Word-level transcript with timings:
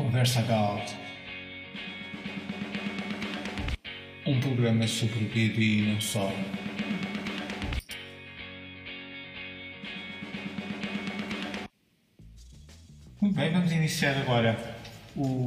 Conversa 0.00 0.40
Galt. 0.42 0.92
Um 4.26 4.40
programa 4.40 4.88
sobre 4.88 5.26
vida 5.26 5.60
e 5.60 5.92
não 5.92 6.00
só. 6.00 6.32
Muito 13.20 13.36
bem, 13.36 13.52
vamos 13.52 13.70
iniciar 13.72 14.16
agora 14.16 14.58
o, 15.14 15.44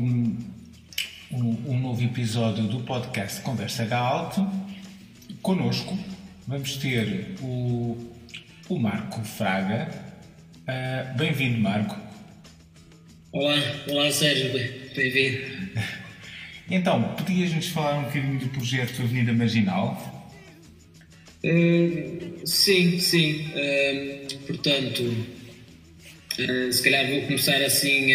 um, 1.31 1.80
novo 1.80 2.04
episódio 2.04 2.66
do 2.67 2.81
podcast 2.81 3.41
Conversa 3.41 3.85
Galt. 3.85 4.38
Conosco 5.41 5.98
vamos 6.48 6.77
ter 6.77 7.35
o, 7.41 7.98
o 8.70 8.80
Marco 8.80 9.23
Fraga. 9.23 9.90
Uh, 10.62 11.17
Bem-vindo, 11.17 11.59
Marco. 11.59 12.02
Olá, 13.34 13.55
olá 13.90 14.12
Sérgio, 14.12 14.52
bem-vindo. 14.96 15.42
Então, 16.70 17.16
podias-nos 17.16 17.68
falar 17.70 17.98
um 17.98 18.04
bocadinho 18.04 18.38
do 18.38 18.48
projeto 18.50 19.02
Avenida 19.02 19.34
Marginal? 19.34 20.32
Uh, 21.44 22.46
sim, 22.46 23.00
sim. 23.00 23.48
Uh, 23.48 24.38
portanto, 24.46 25.02
uh, 25.02 26.72
se 26.72 26.84
calhar 26.84 27.08
vou 27.08 27.23
começar 27.23 27.59
assim 27.64 28.09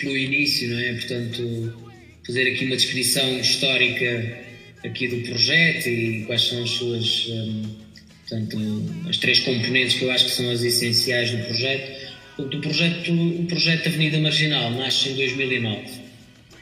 pelo 0.00 0.16
início, 0.16 0.70
não 0.70 0.78
é? 0.78 0.94
Portanto, 0.94 1.74
fazer 2.26 2.50
aqui 2.50 2.64
uma 2.64 2.76
descrição 2.76 3.38
histórica 3.38 4.38
aqui 4.86 5.06
do 5.06 5.28
projeto 5.28 5.86
e 5.86 6.24
quais 6.24 6.40
são 6.40 6.62
as 6.62 6.70
suas, 6.70 7.28
um, 7.28 7.62
portanto, 8.26 8.58
as 9.06 9.18
três 9.18 9.38
componentes 9.40 9.98
que 9.98 10.04
eu 10.06 10.10
acho 10.10 10.24
que 10.24 10.30
são 10.30 10.50
as 10.50 10.62
essenciais 10.62 11.30
do 11.30 11.44
projeto. 11.44 12.05
O 12.38 12.44
projeto, 12.60 13.12
o 13.12 13.46
projeto 13.46 13.88
Avenida 13.88 14.18
Marginal 14.18 14.70
nasce 14.72 15.08
em 15.08 15.14
2009. 15.16 15.88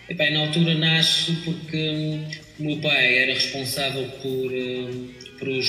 Epá, 0.09 0.31
na 0.31 0.41
altura 0.47 0.73
nasce 0.77 1.33
porque 1.45 1.77
hum, 1.77 2.25
o 2.61 2.63
meu 2.63 2.77
pai 2.77 3.19
era 3.19 3.35
responsável 3.35 4.09
por, 4.23 4.53
hum, 4.53 5.11
por, 5.37 5.49
um, 5.49 5.61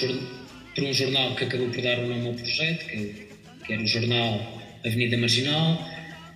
por 0.75 0.83
um 0.83 0.93
jornal 0.93 1.35
que 1.35 1.45
acabou 1.45 1.69
por 1.69 1.81
dar 1.81 1.97
o 1.97 2.07
nome 2.07 2.27
ao 2.27 2.33
projeto, 2.35 2.85
que, 2.85 3.29
que 3.65 3.73
era 3.73 3.81
o 3.81 3.87
jornal 3.87 4.61
Avenida 4.85 5.17
Marginal. 5.17 5.89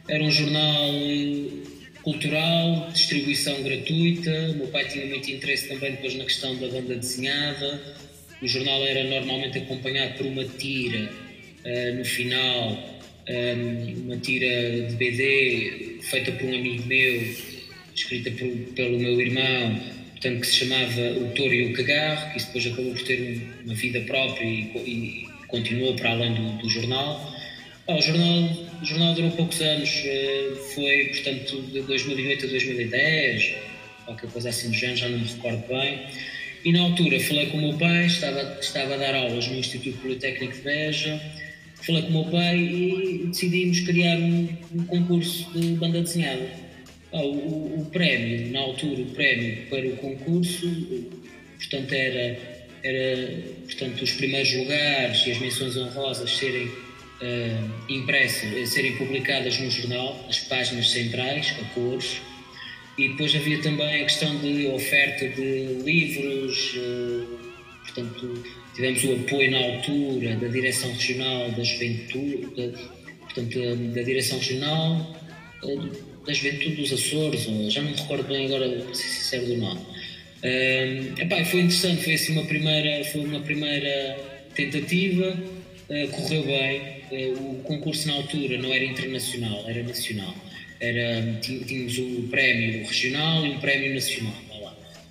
Era 0.07 0.23
um 0.23 0.31
jornal 0.31 0.89
hum, 0.89 1.63
cultural, 2.01 2.89
distribuição 2.91 3.61
gratuita. 3.61 4.31
O 4.49 4.57
meu 4.57 4.67
pai 4.69 4.87
tinha 4.87 5.05
muito 5.05 5.29
interesse 5.29 5.67
também 5.67 5.91
depois 5.91 6.15
na 6.15 6.23
questão 6.23 6.55
da 6.55 6.69
banda 6.69 6.95
desenhada. 6.95 7.79
O 8.41 8.47
jornal 8.47 8.83
era 8.83 9.03
normalmente 9.03 9.59
acompanhado 9.59 10.15
por 10.15 10.25
uma 10.25 10.43
tira 10.43 11.07
uh, 11.65 11.95
no 11.95 12.03
final 12.03 12.98
uma 14.05 14.17
tira 14.17 14.87
de 14.87 14.95
BD 14.95 15.99
feita 16.01 16.31
por 16.31 16.45
um 16.45 16.55
amigo 16.55 16.85
meu, 16.87 17.21
escrita 17.95 18.31
por, 18.31 18.47
pelo 18.73 18.97
meu 18.97 19.21
irmão, 19.21 19.79
portanto, 20.11 20.41
que 20.41 20.47
se 20.47 20.65
chamava 20.65 21.01
O 21.19 21.31
Touro 21.35 21.53
e 21.53 21.71
o 21.71 21.73
Cagarro, 21.73 22.33
que 22.33 22.39
depois 22.39 22.65
acabou 22.67 22.93
por 22.93 23.03
ter 23.03 23.41
uma 23.63 23.73
vida 23.75 24.01
própria 24.01 24.45
e, 24.45 24.71
e 24.85 25.27
continuou 25.47 25.95
para 25.95 26.11
além 26.11 26.33
do, 26.33 26.57
do 26.57 26.69
jornal. 26.69 27.35
Ah, 27.87 27.95
o 27.95 28.01
jornal. 28.01 28.69
O 28.81 28.85
jornal 28.85 29.13
durou 29.13 29.31
poucos 29.31 29.59
anos, 29.61 30.03
eh, 30.05 30.53
foi, 30.73 31.09
portanto, 31.09 31.61
de 31.63 31.81
2008 31.81 32.45
a 32.45 32.49
2010, 32.49 33.55
qualquer 34.05 34.29
coisa 34.29 34.49
assim 34.49 34.69
do 34.69 34.73
género, 34.73 34.97
já 34.97 35.09
não 35.09 35.19
me 35.19 35.27
recordo 35.27 35.67
bem. 35.67 36.07
E 36.63 36.71
na 36.71 36.81
altura 36.83 37.19
falei 37.19 37.47
com 37.47 37.57
o 37.57 37.61
meu 37.61 37.77
pai, 37.77 38.05
estava, 38.05 38.57
estava 38.61 38.93
a 38.93 38.97
dar 38.97 39.15
aulas 39.15 39.47
no 39.47 39.57
Instituto 39.57 39.97
Politécnico 39.97 40.55
de 40.55 40.61
Beja, 40.61 41.21
falei 41.85 42.01
com 42.03 42.09
o 42.09 42.11
meu 42.11 42.25
pai 42.25 42.57
e 42.57 43.27
decidimos 43.27 43.79
criar 43.81 44.17
um, 44.17 44.47
um 44.73 44.83
concurso 44.85 45.49
de 45.53 45.73
banda 45.73 46.01
desenhada. 46.01 46.49
Ah, 47.11 47.21
o, 47.21 47.81
o, 47.81 47.85
prémio, 47.91 48.51
na 48.51 48.59
altura, 48.59 49.01
o 49.01 49.05
prémio 49.07 49.65
para 49.69 49.87
o 49.87 49.95
concurso, 49.97 50.69
portanto, 51.57 51.91
era, 51.91 52.37
era 52.83 53.43
portanto, 53.65 54.03
os 54.03 54.11
primeiros 54.11 54.53
lugares 54.53 55.25
e 55.25 55.31
as 55.31 55.39
menções 55.39 55.75
honrosas 55.75 56.29
serem 56.29 56.67
uh, 56.67 57.91
impressas, 57.91 58.69
serem 58.69 58.95
publicadas 58.97 59.57
no 59.59 59.71
jornal, 59.71 60.23
nas 60.27 60.39
páginas 60.39 60.91
centrais, 60.91 61.55
a 61.59 61.63
cores. 61.73 62.21
E 62.97 63.07
depois 63.09 63.33
havia 63.33 63.61
também 63.61 64.01
a 64.01 64.03
questão 64.03 64.37
de 64.39 64.67
oferta 64.67 65.29
de 65.29 65.81
livros, 65.83 66.75
uh, 66.75 67.38
portanto, 67.93 68.43
tivemos 68.75 69.03
o 69.03 69.13
apoio 69.13 69.51
na 69.51 69.57
altura 69.57 70.35
da 70.35 70.47
Direção 70.47 70.91
Regional 70.91 71.51
da 71.51 71.63
Juventude, 71.63 72.47
da, 72.55 72.79
portanto, 73.21 73.75
da, 73.93 74.01
Direção 74.01 74.37
Regional 74.37 75.15
eh, 75.63 75.77
da 76.25 76.33
Juventude 76.33 76.75
dos 76.75 76.93
Açores, 76.93 77.43
já 77.73 77.81
não 77.81 77.91
me 77.91 77.97
recordo 77.97 78.23
bem 78.27 78.45
agora, 78.45 78.69
para 78.69 78.93
ser 78.93 79.07
sincero 79.07 79.45
do 79.47 79.57
nome. 79.57 79.81
Uh, 80.41 81.21
epá, 81.21 81.43
foi 81.43 81.61
interessante, 81.61 82.03
foi 82.03 82.13
assim 82.13 82.31
uma 82.31 82.45
primeira, 82.45 83.03
foi 83.05 83.25
uma 83.25 83.41
primeira 83.41 84.17
tentativa, 84.55 85.37
uh, 85.89 86.07
correu 86.11 86.43
bem. 86.43 86.99
Uh, 87.11 87.51
o 87.51 87.63
concurso 87.63 88.07
na 88.07 88.13
altura 88.13 88.57
não 88.57 88.73
era 88.73 88.85
internacional, 88.85 89.65
era 89.67 89.83
nacional. 89.83 90.33
Era, 90.79 91.39
tínhamos 91.41 91.97
o 91.97 92.27
prémio 92.29 92.87
regional 92.87 93.45
e 93.45 93.49
um 93.49 93.59
prémio 93.59 93.93
nacional. 93.93 94.33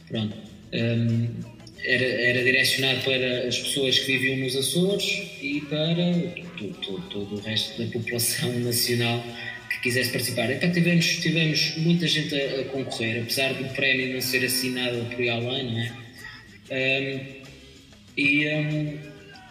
Pronto. 0.08 0.34
Um, 0.72 1.28
era, 1.84 2.04
era 2.04 2.44
direcionado 2.44 3.00
para 3.02 3.46
as 3.46 3.58
pessoas 3.58 3.98
que 3.98 4.18
viviam 4.18 4.36
nos 4.38 4.56
Açores 4.56 5.22
e 5.40 5.60
para 5.62 5.94
todo, 6.56 6.74
todo, 6.80 7.02
todo 7.08 7.36
o 7.36 7.40
resto 7.40 7.82
da 7.82 7.90
população 7.90 8.52
nacional 8.60 9.24
que 9.70 9.80
quisesse 9.80 10.10
participar. 10.10 10.50
Então 10.50 10.72
tivemos, 10.72 11.06
tivemos 11.06 11.76
muita 11.78 12.06
gente 12.06 12.34
a, 12.34 12.60
a 12.60 12.64
concorrer, 12.64 13.22
apesar 13.22 13.54
do 13.54 13.64
prémio 13.74 14.14
não 14.14 14.20
ser 14.20 14.44
assinado 14.44 15.04
por 15.06 15.20
Ialan, 15.20 15.62
não 15.62 15.78
é? 15.78 16.08
Um, 16.70 17.38
e, 18.16 18.48
um, 18.48 18.98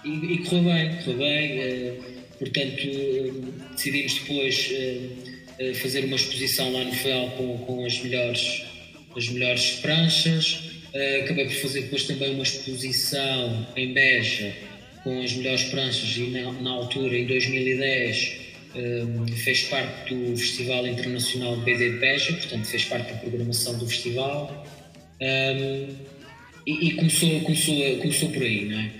e, 0.05 0.33
e, 0.33 0.37
correu 0.39 0.63
bem, 0.63 0.95
correu 0.97 1.17
bem. 1.17 1.59
Uh, 1.59 2.03
portanto, 2.37 3.67
decidimos 3.71 4.13
depois 4.15 4.71
uh, 4.71 5.75
fazer 5.75 6.05
uma 6.05 6.15
exposição 6.15 6.71
lá 6.71 6.83
no 6.83 6.93
FEL 6.93 7.29
com, 7.37 7.57
com 7.59 7.85
as 7.85 7.99
melhores, 8.03 8.63
as 9.15 9.29
melhores 9.29 9.71
pranchas. 9.81 10.76
Uh, 10.93 11.23
acabei 11.23 11.45
por 11.45 11.55
fazer 11.55 11.81
depois 11.81 12.03
também 12.03 12.33
uma 12.33 12.43
exposição 12.43 13.67
em 13.75 13.93
Beja 13.93 14.53
com 15.07 15.21
as 15.21 15.33
melhores 15.33 15.63
pranchas 15.63 16.17
e 16.17 16.27
na, 16.27 16.51
na 16.51 16.71
altura, 16.71 17.17
em 17.17 17.25
2010, 17.25 18.37
um, 18.75 19.25
eh, 19.25 19.31
fez 19.37 19.63
parte 19.63 20.13
do 20.13 20.35
Festival 20.35 20.85
Internacional 20.85 21.55
BD 21.57 21.91
de 21.91 21.97
Beja, 21.99 22.33
portanto 22.33 22.65
fez 22.65 22.83
parte 22.83 23.13
da 23.13 23.19
programação 23.19 23.77
do 23.77 23.87
festival 23.87 24.65
um, 25.21 25.25
eh, 25.25 25.87
e, 26.65 26.89
e, 26.89 26.91
começou, 26.95 27.39
começou, 27.39 27.97
começou 27.99 28.29
por 28.31 28.43
aí, 28.43 28.65
não 28.65 28.79
é? 28.79 28.91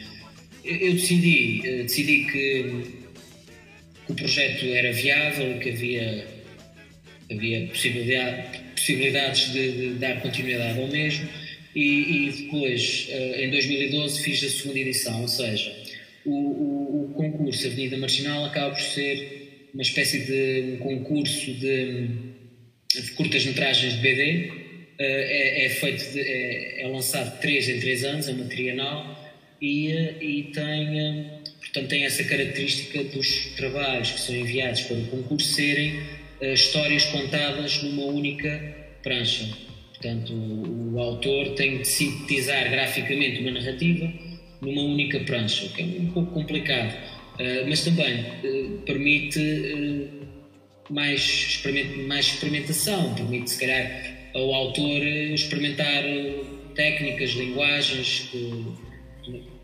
Eu, 0.64 0.94
decidi, 0.94 1.62
decidi 1.62 2.26
que, 2.26 2.64
que, 4.06 4.12
o 4.12 4.16
projeto 4.16 4.66
era 4.66 4.94
viável, 4.94 5.60
que 5.60 5.70
havia, 5.70 6.26
havia 7.30 7.68
possibilidade, 7.68 8.60
possibilidades 8.76 9.52
de, 9.52 9.72
de 9.72 9.90
dar 9.96 10.22
continuidade 10.22 10.80
ao 10.80 10.88
mesmo 10.88 11.28
e, 11.78 12.28
e 12.28 12.32
depois, 12.32 13.08
uh, 13.08 13.40
em 13.40 13.52
2012, 13.52 14.24
fiz 14.24 14.44
a 14.44 14.50
segunda 14.50 14.80
edição, 14.80 15.22
ou 15.22 15.28
seja, 15.28 15.72
o, 16.26 16.32
o, 16.32 17.06
o, 17.06 17.14
concurso 17.14 17.68
Avenida 17.68 17.96
Marginal 17.98 18.46
acaba 18.46 18.72
por 18.72 18.82
ser 18.82 19.70
uma 19.76 19.84
espécie 19.84 20.26
de 20.26 20.72
um 20.72 20.78
concurso 20.80 21.54
de, 21.54 22.08
de 22.96 23.12
curtas-metragens 23.12 23.94
de 23.94 24.00
BD. 24.00 24.52
Eh, 25.00 25.06
é, 25.60 25.66
é, 25.66 25.70
feito 25.70 26.12
de, 26.14 26.20
é, 26.20 26.82
é, 26.82 26.88
lançado 26.88 27.36
de 27.36 27.42
3 27.42 27.70
em 27.70 27.80
3 27.80 28.04
anos, 28.06 28.28
é 28.28 28.32
uma 28.32 28.46
trienal 28.46 29.36
e, 29.62 29.94
uh, 29.94 30.24
e 30.24 30.44
tem, 30.46 31.30
portanto, 31.60 31.88
tem 31.90 32.06
essa 32.06 32.24
característica 32.24 33.04
dos 33.04 33.56
trabalhos 33.56 34.10
que 34.10 34.20
são 34.20 34.36
enviados 34.36 34.82
para 34.82 34.98
o 34.98 35.06
concurso 35.06 35.54
serem 35.54 36.02
histórias 36.42 37.06
contadas 37.06 37.84
numa 37.84 38.06
única 38.06 38.76
prancha. 39.04 39.67
Portanto, 40.00 40.32
o, 40.32 40.94
o, 40.94 41.00
autor 41.00 41.56
tem 41.56 41.80
de 41.80 41.88
sintetizar 41.88 42.70
graficamente 42.70 43.42
uma 43.42 43.52
narrativa 43.52 44.12
numa 44.62 44.82
única 44.84 45.20
prancha, 45.22 45.66
o 45.66 45.70
que 45.70 45.82
é 45.82 45.86
um 45.86 46.12
pouco 46.12 46.34
complicado, 46.34 46.94
uh, 46.94 47.68
mas 47.68 47.84
também 47.84 48.22
uh, 48.22 48.78
permite 48.86 49.40
uh, 49.40 50.94
mais, 50.94 51.22
experiment, 51.22 52.08
mais 52.08 52.28
experimentação, 52.28 53.16
permite 53.16 53.50
se 53.50 53.60
calhar 53.60 54.18
ao 54.36 54.54
autor 54.54 55.02
experimentar 55.04 56.04
técnicas, 56.76 57.32
linguagens 57.32 58.30
que, 58.32 58.64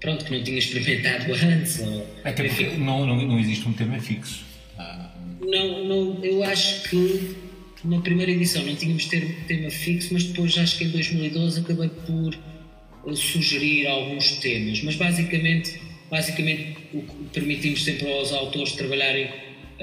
pronto, 0.02 0.26
que 0.26 0.32
não 0.32 0.44
tinha 0.44 0.58
experimentado 0.58 1.32
antes. 1.46 1.80
Ou, 1.80 2.08
Até 2.24 2.44
porque 2.44 2.66
não, 2.78 3.06
não, 3.06 3.22
não 3.22 3.40
existe 3.40 3.68
um 3.68 3.74
tema 3.74 4.00
fixo. 4.00 4.44
Ah. 4.80 5.14
Não, 5.42 5.86
não, 5.86 6.26
eu 6.26 6.44
acho 6.44 6.90
que 6.90 7.43
na 7.86 8.00
primeira 8.02 8.32
edição 8.32 8.64
não 8.64 8.76
tínhamos 8.76 9.06
ter, 9.06 9.46
tema 9.48 9.70
fixo, 9.70 10.14
mas 10.14 10.24
depois 10.24 10.58
acho 10.58 10.78
que 10.78 10.86
em 10.86 10.90
2012 10.90 11.60
acabei 11.60 11.90
por 11.90 12.34
eh, 12.34 13.16
sugerir 13.16 13.88
alguns 13.88 14.38
temas. 14.40 14.82
Mas 14.84 14.96
basicamente, 14.96 15.80
basicamente 16.10 16.78
o 16.94 17.02
que 17.02 17.16
permitimos 17.34 17.84
sempre 17.84 18.12
aos 18.12 18.32
autores 18.32 18.74
trabalharem 18.74 19.26
uh, 19.26 19.30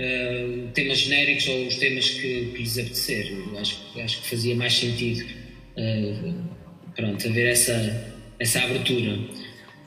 uh, 0.01 0.69
temas 0.73 0.99
genéricos 0.99 1.49
ou 1.49 1.67
os 1.67 1.77
temas 1.77 2.09
que, 2.11 2.53
que 2.53 2.59
lhes 2.59 2.79
apetecer. 2.79 3.33
Acho, 3.59 3.79
acho 4.03 4.23
que 4.23 4.29
fazia 4.29 4.57
mais 4.57 4.75
sentido 4.75 5.25
uh, 5.77 6.35
pronto, 6.95 7.29
haver 7.29 7.49
essa, 7.49 8.15
essa 8.39 8.61
abertura. 8.61 9.19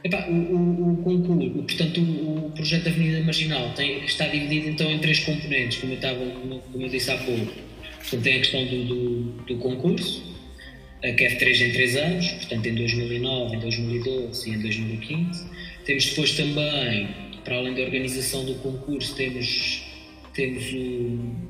Epá, 0.04 0.28
o, 0.28 0.34
o, 0.34 0.94
o, 0.94 0.98
concurso, 0.98 1.50
portanto, 1.64 2.02
o, 2.02 2.48
o, 2.48 2.52
projeto 2.52 2.84
da 2.84 2.90
Avenida 2.92 3.22
Marginal 3.22 3.74
tem, 3.74 4.04
está 4.04 4.28
dividido 4.28 4.68
então 4.68 4.92
em 4.92 5.00
três 5.00 5.20
componentes, 5.22 5.78
como 5.78 5.94
eu, 5.94 5.96
estava, 5.96 6.20
como, 6.26 6.60
como 6.60 6.86
eu 6.86 6.90
disse 6.90 7.10
há 7.10 7.18
pouco. 7.18 7.73
Portanto, 8.04 8.24
tem 8.24 8.36
a 8.36 8.40
questão 8.40 8.66
do, 8.66 8.84
do, 8.84 9.22
do 9.48 9.58
concurso, 9.58 10.22
que 11.02 11.24
é 11.24 11.30
de 11.30 11.36
3 11.38 11.62
em 11.62 11.72
3 11.72 11.96
anos, 11.98 12.28
portanto, 12.32 12.66
em 12.66 12.76
2009, 12.76 13.56
em 13.56 13.60
2012 13.60 14.50
e 14.50 14.54
em 14.54 14.60
2015. 14.60 15.50
Temos 15.86 16.06
depois 16.06 16.32
também, 16.34 17.10
para 17.44 17.56
além 17.58 17.74
da 17.74 17.82
organização 17.82 18.46
do 18.46 18.56
concurso, 18.56 19.16
temos, 19.16 19.84
temos 20.34 20.64
um, 20.74 21.48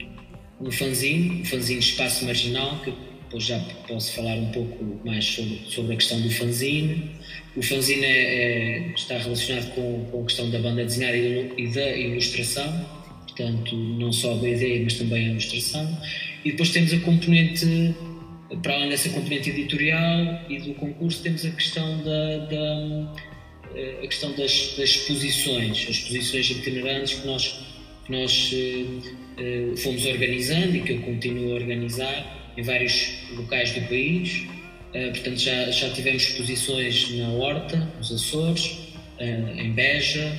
um 0.62 0.72
fanzine, 0.72 1.42
um 1.42 1.46
fanzine 1.46 1.80
Espaço 1.80 2.26
Marginal, 2.26 2.80
que 2.84 2.94
depois 3.24 3.46
já 3.46 3.60
posso 3.88 4.14
falar 4.14 4.36
um 4.36 4.52
pouco 4.52 5.02
mais 5.06 5.26
sobre, 5.26 5.60
sobre 5.68 5.94
a 5.94 5.98
questão 5.98 6.22
do 6.22 6.30
fanzine. 6.30 7.12
O 7.56 7.62
fanzine 7.62 8.06
é, 8.06 8.88
é, 8.90 8.94
está 8.96 9.18
relacionado 9.18 9.74
com, 9.74 10.06
com 10.06 10.22
a 10.22 10.26
questão 10.26 10.50
da 10.50 10.60
banda 10.60 10.84
desenhada 10.84 11.18
e 11.18 11.68
da 11.68 11.96
ilustração, 11.96 12.86
portanto, 13.24 13.76
não 13.76 14.12
só 14.12 14.34
a 14.34 14.38
BD, 14.38 14.82
mas 14.84 14.94
também 14.96 15.28
a 15.28 15.32
ilustração. 15.32 16.00
E 16.44 16.52
depois 16.52 16.70
temos 16.70 16.94
a 16.94 17.00
componente, 17.00 17.96
para 18.62 18.76
além 18.76 18.90
dessa 18.90 19.10
componente 19.10 19.50
editorial 19.50 20.42
e 20.50 20.60
do 20.60 20.74
concurso, 20.74 21.22
temos 21.24 21.46
a 21.46 21.52
questão 21.52 22.04
da, 22.04 22.38
da 22.46 23.14
a 24.04 24.08
questão 24.08 24.32
das, 24.36 24.76
das, 24.78 24.90
exposições, 24.90 25.88
as 25.90 25.96
exposições 25.96 26.50
itinerantes 26.52 27.16
que 27.16 27.26
nós, 27.26 27.60
que 28.06 28.12
nós 28.12 28.52
uh, 28.52 29.74
uh, 29.74 29.78
fomos 29.78 30.06
organizando 30.06 30.76
e 30.76 30.82
que 30.82 30.94
eu 30.94 31.02
continuo 31.02 31.54
a 31.54 31.56
organizar 31.56 32.52
em 32.56 32.62
vários 32.62 33.16
locais 33.36 33.72
do 33.72 33.82
país. 33.88 34.46
Portanto, 34.92 35.40
já, 35.40 35.72
já 35.72 35.90
tivemos 35.90 36.22
exposições 36.22 37.18
na 37.18 37.28
Horta, 37.30 37.78
nos 37.98 38.12
Açores, 38.12 38.78
em 39.20 39.72
Beja, 39.72 40.38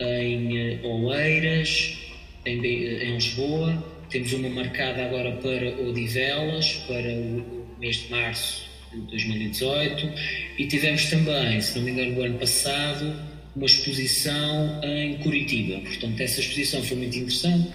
em 0.00 0.80
Oeiras, 0.82 1.96
em, 2.44 2.58
em, 2.58 3.14
Lisboa. 3.14 3.93
Temos 4.14 4.32
uma 4.32 4.48
marcada 4.48 5.06
agora 5.06 5.32
para 5.32 5.88
Odivelas, 5.88 6.74
para 6.86 7.12
o 7.12 7.66
mês 7.80 7.96
de 7.96 8.12
março 8.12 8.62
de 8.92 9.00
2018. 9.00 10.08
E 10.56 10.68
tivemos 10.68 11.06
também, 11.06 11.60
se 11.60 11.76
não 11.76 11.84
me 11.84 11.90
engano, 11.90 12.12
no 12.12 12.22
ano 12.22 12.38
passado, 12.38 13.12
uma 13.56 13.66
exposição 13.66 14.80
em 14.84 15.16
Curitiba. 15.16 15.80
Portanto, 15.80 16.20
essa 16.20 16.38
exposição 16.38 16.80
foi 16.84 16.96
muito 16.96 17.18
interessante 17.18 17.72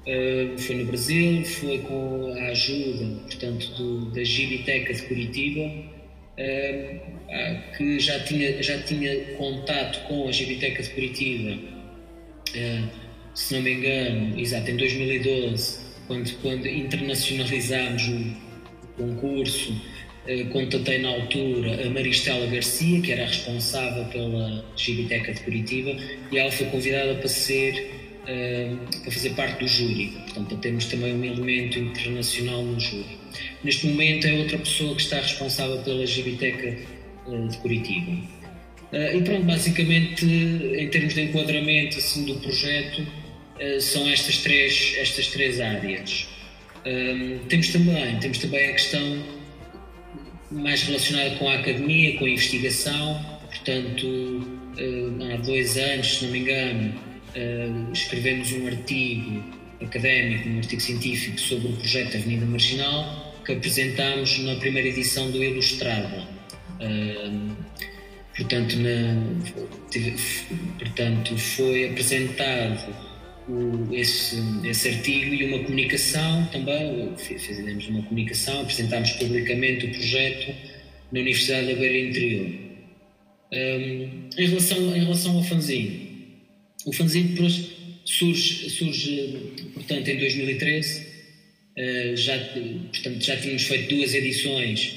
Uh, 0.00 0.58
foi 0.58 0.76
no 0.76 0.86
Brasil, 0.86 1.44
foi 1.44 1.78
com 1.80 2.32
a 2.32 2.46
ajuda, 2.46 3.20
portanto, 3.20 3.66
do, 3.76 4.10
da 4.12 4.24
Gibiteca 4.24 4.94
de 4.94 5.02
Curitiba, 5.02 5.60
uh, 5.60 7.76
que 7.76 8.00
já 8.00 8.18
tinha, 8.20 8.62
já 8.62 8.82
tinha 8.82 9.14
contato 9.36 10.00
com 10.08 10.26
a 10.26 10.32
Gibiteca 10.32 10.82
de 10.82 10.88
Curitiba, 10.88 11.50
uh, 11.52 13.09
se 13.40 13.54
não 13.54 13.62
me 13.62 13.72
engano, 13.72 14.38
exato, 14.38 14.70
em 14.70 14.76
2012, 14.76 15.78
quando, 16.06 16.30
quando 16.42 16.66
internacionalizámos 16.66 18.08
o 18.08 19.02
concurso, 19.02 19.74
contatei 20.52 20.98
na 20.98 21.08
altura 21.08 21.86
a 21.86 21.90
Maristela 21.90 22.46
Garcia, 22.46 23.00
que 23.00 23.10
era 23.10 23.24
a 23.24 23.26
responsável 23.26 24.04
pela 24.06 24.64
Gibiteca 24.76 25.32
de 25.32 25.40
Curitiba, 25.40 25.96
e 26.30 26.38
ela 26.38 26.52
foi 26.52 26.66
convidada 26.66 27.14
para 27.14 27.28
ser 27.28 28.00
uh, 28.22 29.00
para 29.02 29.10
fazer 29.10 29.30
parte 29.30 29.60
do 29.60 29.68
júri, 29.68 30.12
portanto, 30.24 30.48
para 30.48 30.58
termos 30.58 30.84
também 30.86 31.14
um 31.14 31.24
elemento 31.24 31.78
internacional 31.78 32.62
no 32.62 32.78
júri. 32.78 33.18
Neste 33.64 33.86
momento 33.86 34.26
é 34.26 34.32
outra 34.34 34.58
pessoa 34.58 34.94
que 34.94 35.02
está 35.02 35.16
responsável 35.16 35.78
pela 35.78 36.06
Gibiteca 36.06 36.76
uh, 37.26 37.48
de 37.48 37.56
Curitiba. 37.58 38.12
Uh, 38.92 39.16
e 39.16 39.22
pronto, 39.22 39.44
basicamente, 39.44 40.26
em 40.26 40.88
termos 40.88 41.14
de 41.14 41.22
enquadramento 41.22 41.98
assim, 41.98 42.24
do 42.24 42.34
projeto, 42.36 43.06
são 43.78 44.08
estas 44.08 44.38
três, 44.38 44.94
estas 44.98 45.26
três 45.28 45.60
áreas. 45.60 46.28
temos, 47.48 47.68
também, 47.68 48.18
temos 48.18 48.38
também 48.38 48.70
a 48.70 48.72
questão 48.72 49.22
mais 50.50 50.82
relacionada 50.82 51.36
com 51.36 51.48
a 51.48 51.54
academia, 51.54 52.18
com 52.18 52.24
a 52.24 52.30
investigação, 52.30 53.24
portanto, 53.46 54.60
há 55.32 55.36
dois 55.38 55.76
anos, 55.76 56.18
se 56.18 56.24
não 56.24 56.32
me 56.32 56.38
engano, 56.40 56.94
uh, 57.36 57.92
escrevemos 57.92 58.52
um 58.52 58.66
artigo 58.66 59.42
académico, 59.80 60.48
um 60.48 60.58
artigo 60.58 60.80
científico 60.80 61.40
sobre 61.40 61.68
o 61.68 61.72
projeto 61.76 62.16
Avenida 62.16 62.46
Marginal, 62.46 63.34
que 63.44 63.52
apresentámos 63.52 64.38
na 64.40 64.56
primeira 64.56 64.88
edição 64.88 65.30
do 65.30 65.42
Ilustrada. 65.42 66.26
Uh, 66.80 67.56
portanto, 68.36 68.76
na, 68.76 69.22
portanto, 70.78 71.38
foi 71.38 71.90
apresentado 71.90 73.09
o, 73.48 73.94
esse, 73.94 74.36
esse 74.64 74.88
artigo 74.88 75.34
e 75.34 75.44
uma 75.46 75.64
comunicação 75.64 76.46
também, 76.46 77.14
fizemos 77.16 77.88
uma 77.88 78.02
comunicação, 78.02 78.60
apresentámos 78.60 79.12
publicamente 79.12 79.86
o 79.86 79.90
projeto 79.90 80.54
na 81.12 81.20
Universidade 81.20 81.66
da 81.68 81.74
Beira 81.74 82.08
Interior. 82.08 82.46
Um, 83.52 84.28
em, 84.38 84.46
relação, 84.46 84.96
em 84.96 85.00
relação 85.00 85.36
ao 85.36 85.42
fanzine, 85.42 86.36
o 86.86 86.92
fanzine 86.92 87.34
surge, 88.04 88.70
surge, 88.70 89.70
portanto, 89.74 90.08
em 90.08 90.18
2013. 90.18 91.10
Eh, 91.76 92.16
já, 92.16 92.38
portanto, 92.38 93.24
já 93.24 93.36
tínhamos 93.36 93.62
feito 93.62 93.94
duas 93.94 94.12
edições 94.14 94.96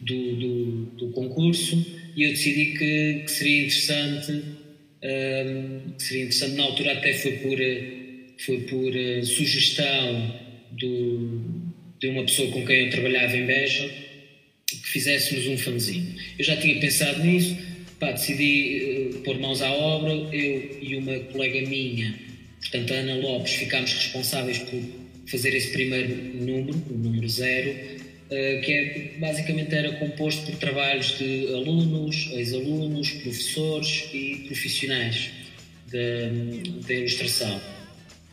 do, 0.00 0.36
do, 0.36 0.82
do 0.96 1.10
concurso 1.12 1.84
e 2.16 2.24
eu 2.24 2.30
decidi 2.30 2.76
que, 2.76 3.22
que 3.24 3.30
seria 3.30 3.60
interessante, 3.62 4.42
que 5.00 6.02
seria 6.02 6.24
interessante, 6.24 6.56
na 6.56 6.64
altura 6.64 6.92
até 6.92 7.12
foi 7.14 7.32
por, 7.32 7.58
foi 8.44 8.58
por 8.62 8.96
eh, 8.96 9.22
sugestão 9.22 10.34
do, 10.72 11.40
de 11.98 12.08
uma 12.08 12.24
pessoa 12.24 12.50
com 12.50 12.64
quem 12.66 12.86
eu 12.86 12.90
trabalhava 12.90 13.36
em 13.36 13.46
Beja, 13.46 13.88
que 14.66 14.88
fizéssemos 14.88 15.46
um 15.46 15.56
fanzine. 15.56 16.14
Eu 16.38 16.44
já 16.44 16.56
tinha 16.56 16.78
pensado 16.80 17.22
nisso, 17.24 17.56
pá, 17.98 18.12
decidi 18.12 19.12
uh, 19.14 19.18
pôr 19.20 19.38
mãos 19.38 19.62
à 19.62 19.70
obra, 19.72 20.12
eu 20.12 20.78
e 20.82 20.96
uma 20.96 21.18
colega 21.20 21.68
minha, 21.68 22.14
portanto 22.60 22.92
a 22.92 22.96
Ana 22.96 23.14
Lopes, 23.16 23.54
ficámos 23.54 23.92
responsáveis 23.92 24.58
por 24.58 24.80
fazer 25.26 25.54
esse 25.54 25.72
primeiro 25.72 26.14
número, 26.34 26.76
o 26.90 26.98
número 26.98 27.28
zero, 27.28 27.70
uh, 27.70 28.07
que 28.28 28.72
é, 28.72 29.12
basicamente 29.18 29.74
era 29.74 29.92
composto 29.92 30.44
por 30.44 30.54
trabalhos 30.56 31.16
de 31.18 31.46
alunos, 31.54 32.28
ex-alunos, 32.32 33.10
professores 33.10 34.08
e 34.12 34.44
profissionais 34.46 35.30
da 36.86 36.94
ilustração. 36.94 37.60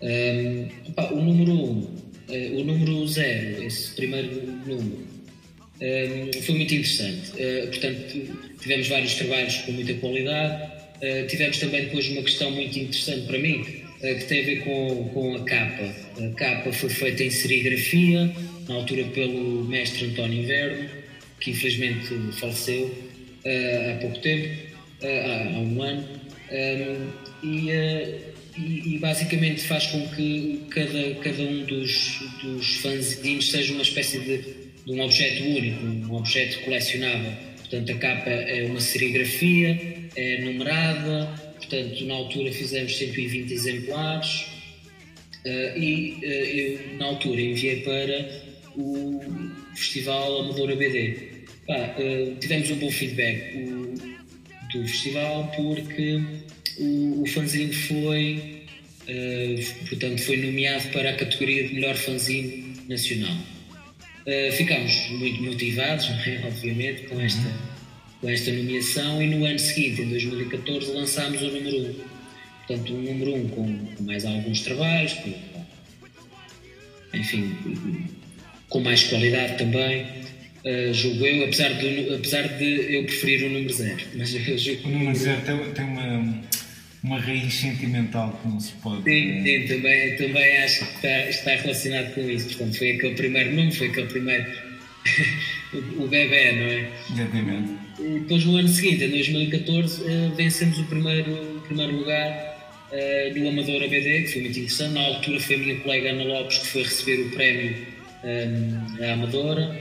Um, 0.02 0.92
pá, 0.94 1.10
o 1.12 1.22
número 1.22 1.52
1, 1.52 1.56
um, 1.56 1.80
uh, 1.80 2.60
o 2.60 2.64
número 2.64 3.08
0, 3.08 3.64
esse 3.64 3.96
primeiro 3.96 4.46
número, 4.66 5.08
um, 5.82 6.42
foi 6.42 6.56
muito 6.56 6.76
interessante. 6.76 7.32
Uh, 7.32 7.68
portanto, 7.68 8.38
tivemos 8.62 8.88
vários 8.88 9.14
trabalhos 9.16 9.58
com 9.60 9.72
muita 9.72 9.94
qualidade. 9.96 10.72
Uh, 10.98 11.28
tivemos 11.28 11.58
também 11.58 11.86
depois 11.86 12.08
uma 12.10 12.22
questão 12.24 12.52
muito 12.52 12.78
interessante 12.78 13.26
para 13.28 13.40
mim, 13.40 13.64
que 14.02 14.26
tem 14.26 14.42
a 14.42 14.46
ver 14.46 14.64
com, 14.64 15.10
com 15.14 15.36
a 15.36 15.44
capa. 15.46 15.96
A 16.22 16.30
capa 16.36 16.72
foi 16.72 16.90
feita 16.90 17.24
em 17.24 17.32
serigrafia, 17.32 18.32
na 18.68 18.76
altura 18.76 19.04
pelo 19.06 19.66
mestre 19.66 20.06
António 20.06 20.44
Inverno, 20.44 20.90
que 21.40 21.52
infelizmente 21.52 22.08
faleceu 22.34 22.94
há 23.46 23.98
pouco 24.00 24.20
tempo, 24.20 24.56
há, 25.04 25.56
há, 25.56 25.60
um 25.60 25.82
ano. 25.82 26.08
Um, 26.52 27.26
e, 27.44 27.70
e, 28.58 28.96
e, 28.96 29.00
basicamente 29.00 29.62
faz 29.62 29.88
com 29.88 30.08
que 30.10 30.62
cada, 30.70 31.16
cada 31.16 31.44
um 31.44 31.64
dos, 31.66 32.20
dos 32.42 32.78
fanzines 32.78 33.50
seja 33.50 33.74
uma 33.74 33.82
espécie 33.82 34.20
de 34.20 34.66
de 34.86 34.92
um 34.92 35.02
objeto 35.02 35.44
único, 35.44 35.84
um 35.84 36.16
objeto 36.16 36.60
colecionável. 36.62 37.34
Portanto, 37.58 37.92
a 37.92 37.96
capa 37.96 38.30
é 38.30 38.66
uma 38.66 38.80
serigrafia, 38.80 40.08
é 40.16 40.42
numerada, 40.42 41.28
portanto, 41.56 42.06
na 42.06 42.14
altura 42.14 42.52
fizemos 42.52 42.96
120 42.96 43.52
exemplares 43.52 44.46
uh, 45.44 45.78
e 45.78 46.20
uh, 46.22 46.26
eu, 46.26 46.98
na 46.98 47.06
altura, 47.06 47.42
enviei 47.42 47.78
para 47.78 48.45
o 48.78 49.20
Festival 49.76 50.42
Amadora 50.42 50.76
BD. 50.76 51.36
Pá, 51.68 51.96
uh, 51.98 52.36
tivemos 52.40 52.70
um 52.72 52.76
bom 52.76 52.92
feedback 52.92 53.58
o, 53.58 53.94
do 54.72 54.88
festival 54.88 55.52
porque 55.56 56.22
o, 56.80 57.24
o 57.24 57.26
fanzine 57.28 57.74
foi, 57.74 58.64
portanto, 59.90 60.22
foi 60.22 60.38
nomeado 60.38 60.90
para 60.90 61.12
a 61.12 61.14
categoria 61.14 61.68
de 61.68 61.76
melhor 61.76 61.96
fanzine 61.96 62.76
nacional. 62.88 63.36
Uh, 64.26 64.52
ficámos 64.54 65.10
muito 65.12 65.44
motivados, 65.44 66.06
é? 66.26 66.42
obviamente, 66.46 67.04
com 67.04 67.22
esta, 67.22 67.48
uhum. 67.48 67.54
com 68.22 68.30
esta 68.30 68.52
nomeação 68.52 69.22
e 69.22 69.28
no 69.28 69.46
ano 69.46 69.60
seguinte, 69.60 70.02
em 70.02 70.10
2014, 70.10 70.92
lançámos 70.92 71.42
o 71.42 71.52
número 71.52 71.78
1. 71.78 71.96
portanto, 72.68 72.94
um 72.94 73.02
número 73.02 73.36
um 73.36 73.48
com, 73.50 73.86
com 73.96 74.04
mais 74.04 74.26
alguns 74.26 74.62
trabalhos, 74.62 75.14
com, 75.14 75.34
enfim, 77.14 77.56
com 78.76 78.82
mais 78.82 79.04
qualidade 79.04 79.58
também. 79.58 80.06
Uh, 80.66 80.94
julgo 80.94 81.26
eu, 81.26 81.46
apesar 81.46 81.70
de, 81.76 82.14
apesar 82.14 82.42
de 82.58 82.96
eu 82.96 83.06
preferir 83.06 83.46
o 83.46 83.50
número 83.50 83.72
zero. 83.72 84.04
Mas 84.16 84.30
julgo 84.32 84.90
o 84.90 84.92
número 84.92 85.16
zero 85.18 85.42
tem, 85.44 85.58
tem 85.72 85.86
uma, 85.86 86.44
uma 87.02 87.20
raiz 87.20 87.54
sentimental 87.54 88.38
que 88.42 88.50
não 88.50 88.60
se 88.60 88.74
pode. 88.74 89.04
Sim, 89.04 89.44
sim 89.44 89.68
também, 89.68 90.18
também 90.18 90.58
acho 90.58 90.80
que 90.80 90.96
está, 90.96 91.30
está 91.30 91.56
relacionado 91.56 92.14
com 92.16 92.30
isso. 92.30 92.48
Portanto, 92.48 92.78
foi 92.78 92.92
aquele 92.92 93.16
primeiro 93.16 93.50
número, 93.52 93.72
foi 93.72 93.88
aquele 93.88 94.08
primeiro. 94.08 94.46
o 95.98 96.08
bebê, 96.08 96.52
não 96.52 96.66
é? 96.66 96.92
Exatamente. 97.14 97.74
E 98.00 98.20
depois 98.20 98.44
no 98.44 98.58
ano 98.58 98.68
seguinte, 98.68 99.06
em 99.06 99.10
2014, 99.10 100.02
uh, 100.02 100.06
eh, 100.06 100.32
vencemos 100.36 100.80
o 100.80 100.84
primeiro, 100.86 101.32
o 101.32 101.62
primeiro 101.62 101.96
lugar 101.96 102.88
uh, 102.92 103.40
no 103.40 103.50
Amador 103.50 103.84
ABD, 103.84 104.24
que 104.24 104.28
foi 104.34 104.42
muito 104.42 104.60
interessante. 104.60 104.94
Na 104.96 105.02
altura 105.02 105.40
foi 105.40 105.56
a 105.56 105.60
minha 105.60 105.80
colega 105.80 106.10
Ana 106.10 106.24
Lopes 106.24 106.58
que 106.58 106.68
foi 106.68 106.84
receber 106.84 107.22
o 107.22 107.30
prémio 107.30 107.95
um, 108.26 109.04
à 109.04 109.14
Amadora. 109.14 109.76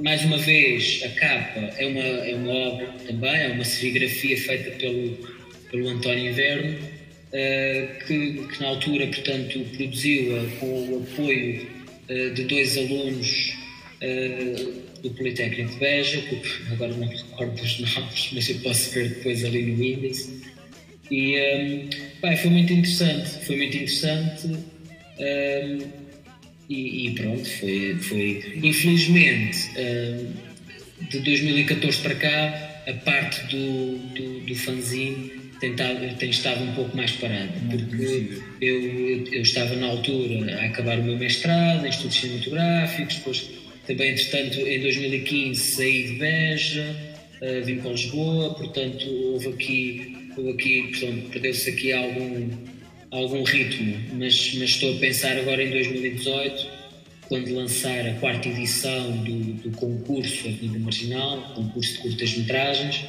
Mais 0.00 0.24
uma 0.24 0.38
vez, 0.38 1.02
a 1.04 1.08
capa 1.18 1.60
é 1.78 1.86
uma, 1.86 2.00
é 2.00 2.34
uma 2.34 2.52
obra 2.52 2.86
também, 3.06 3.42
é 3.42 3.48
uma 3.48 3.64
serigrafia 3.64 4.36
feita 4.36 4.70
pelo, 4.72 5.16
pelo 5.70 5.88
António 5.88 6.30
Inverno, 6.30 6.76
uh, 6.78 8.06
que, 8.06 8.46
que, 8.48 8.60
na 8.60 8.68
altura, 8.68 9.06
portanto, 9.06 9.60
produziu-a 9.76 10.44
com 10.58 10.66
o 10.66 11.02
apoio 11.02 11.66
uh, 12.10 12.34
de 12.34 12.44
dois 12.44 12.76
alunos 12.76 13.64
do 15.02 15.10
Politécnico 15.10 15.72
de 15.72 15.78
Beja, 15.78 16.20
que 16.20 16.42
agora 16.72 16.92
não 16.92 17.06
me 17.06 17.16
recordo 17.16 17.54
dos 17.54 17.78
nomes, 17.96 18.30
mas 18.32 18.48
eu 18.50 18.56
posso 18.56 18.90
ver 18.90 19.08
depois 19.08 19.44
ali 19.44 19.62
no 19.62 19.82
índice. 19.82 20.42
E 21.10 21.38
um, 21.38 22.20
bem, 22.20 22.36
foi 22.36 22.50
muito 22.50 22.72
interessante, 22.72 23.44
foi 23.44 23.56
muito 23.56 23.76
interessante. 23.76 24.46
Um, 24.46 26.03
e, 26.68 27.08
e, 27.08 27.10
pronto, 27.14 27.48
foi, 27.58 27.96
foi. 28.00 28.60
Infelizmente 28.62 29.70
uh, 29.76 30.54
de 31.10 31.18
2014 31.20 31.98
para 31.98 32.14
cá 32.14 32.82
a 32.86 32.92
parte 33.04 33.40
do, 33.46 33.98
do, 34.14 34.40
do 34.40 34.54
fanzine 34.54 35.30
tem, 35.60 35.74
tem 36.18 36.30
estado 36.30 36.62
um 36.62 36.72
pouco 36.74 36.96
mais 36.96 37.12
parada 37.12 37.52
porque 37.70 38.42
eu, 38.60 39.26
eu 39.32 39.42
estava 39.42 39.74
na 39.76 39.86
altura 39.86 40.60
a 40.60 40.64
acabar 40.66 40.98
o 40.98 41.02
meu 41.02 41.16
mestrado 41.16 41.86
em 41.86 41.90
estudos 41.90 42.16
cinematográficos 42.16 43.16
depois 43.16 43.50
também 43.86 44.12
entretanto 44.12 44.58
em 44.60 44.80
2015 44.80 45.60
saí 45.60 46.02
de 46.04 46.14
Beja 46.14 46.96
uh, 47.42 47.64
vim 47.64 47.78
para 47.78 47.90
Lisboa 47.90 48.54
portanto 48.54 49.06
houve 49.08 49.48
aqui, 49.48 50.30
houve 50.36 50.50
aqui 50.50 50.90
perdeu-se 51.30 51.70
aqui 51.70 51.92
algum 51.92 52.73
algum 53.14 53.44
ritmo, 53.44 53.96
mas, 54.14 54.54
mas 54.54 54.70
estou 54.70 54.96
a 54.96 54.98
pensar 54.98 55.38
agora 55.38 55.62
em 55.62 55.70
2018, 55.70 56.66
quando 57.28 57.54
lançar 57.54 58.06
a 58.06 58.14
quarta 58.14 58.48
edição 58.48 59.22
do, 59.22 59.52
do 59.54 59.70
concurso 59.76 60.48
Avenida 60.48 60.78
Marginal, 60.80 61.40
concurso 61.54 61.92
de 61.92 61.98
curtas-metragens, 61.98 63.04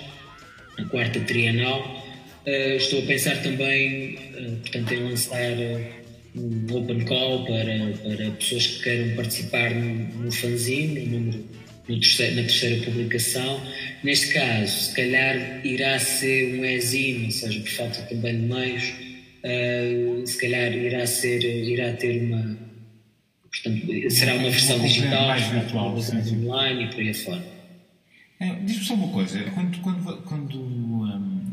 a 0.77 0.85
quarta 0.85 1.19
trienal. 1.21 2.03
Uh, 2.45 2.75
estou 2.75 3.00
a 3.00 3.05
pensar 3.07 3.41
também, 3.41 4.15
uh, 4.15 4.55
portanto, 4.57 4.93
em 4.93 5.03
lançar 5.03 5.53
uh, 5.53 6.05
um 6.35 6.75
open 6.75 7.05
call 7.05 7.43
para, 7.45 7.93
para 8.03 8.31
pessoas 8.31 8.67
que 8.67 8.83
queiram 8.83 9.15
participar 9.15 9.74
no, 9.74 10.24
no 10.24 10.31
fanzine, 10.31 11.00
no 11.07 11.19
número, 11.19 11.45
terceiro, 11.88 12.35
na 12.35 12.41
terceira 12.43 12.85
publicação. 12.85 13.62
Neste 14.03 14.33
caso, 14.33 14.85
se 14.85 14.95
calhar 14.95 15.65
irá 15.65 15.97
ser 15.97 16.59
um 16.59 16.65
exime, 16.65 17.25
ou 17.25 17.31
seja, 17.31 17.59
por 17.59 17.69
falta 17.69 18.01
também 18.03 18.39
de 18.39 18.45
meios, 18.45 18.93
uh, 19.45 20.25
se 20.27 20.37
calhar 20.39 20.73
irá, 20.73 21.05
ser, 21.05 21.43
irá 21.43 21.93
ter 21.93 22.23
uma. 22.23 22.57
Portanto, 23.49 24.11
será 24.11 24.33
uma 24.33 24.49
versão 24.49 24.79
digital, 24.79 25.27
mais 25.27 25.47
virtual, 25.47 25.95
online 25.95 26.85
e 26.85 26.87
por 26.89 26.99
aí 26.99 27.09
afora. 27.09 27.55
É, 28.39 28.53
Diz-me 28.55 28.83
só 28.83 28.93
uma 28.95 29.07
coisa, 29.09 29.41
quando, 29.51 29.79
quando, 29.79 30.21
quando 30.23 30.59
um, 30.59 31.51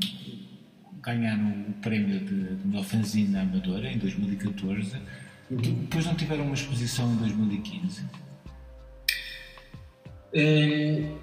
ganharam 1.01 1.67
o 1.69 1.73
prémio 1.75 2.19
de, 2.21 2.57
de 2.57 2.67
melhor 2.67 2.85
fanzine 2.85 3.37
amadora 3.37 3.89
em 3.89 3.99
2014, 3.99 4.97
uhum. 5.51 5.59
depois 5.59 6.07
não 6.07 6.15
tiveram 6.17 6.45
uma 6.45 6.55
exposição 6.55 7.13
em 7.13 7.17
2015? 7.19 8.03
Um, 10.35 11.19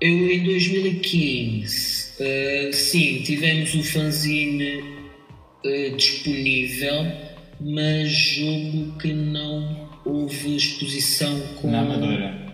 eu 0.00 0.30
em 0.30 0.44
2015, 0.44 2.12
uh, 2.22 2.72
sim, 2.72 3.22
tivemos 3.22 3.74
o 3.74 3.82
fanzine 3.82 4.99
uh, 5.64 5.96
disponível, 5.96 7.06
mas 7.60 8.10
julgo 8.10 8.98
que 8.98 9.12
não 9.12 9.88
houve 10.04 10.56
exposição 10.56 11.40
com. 11.60 11.70
Na 11.70 11.80
Amadora. 11.80 12.50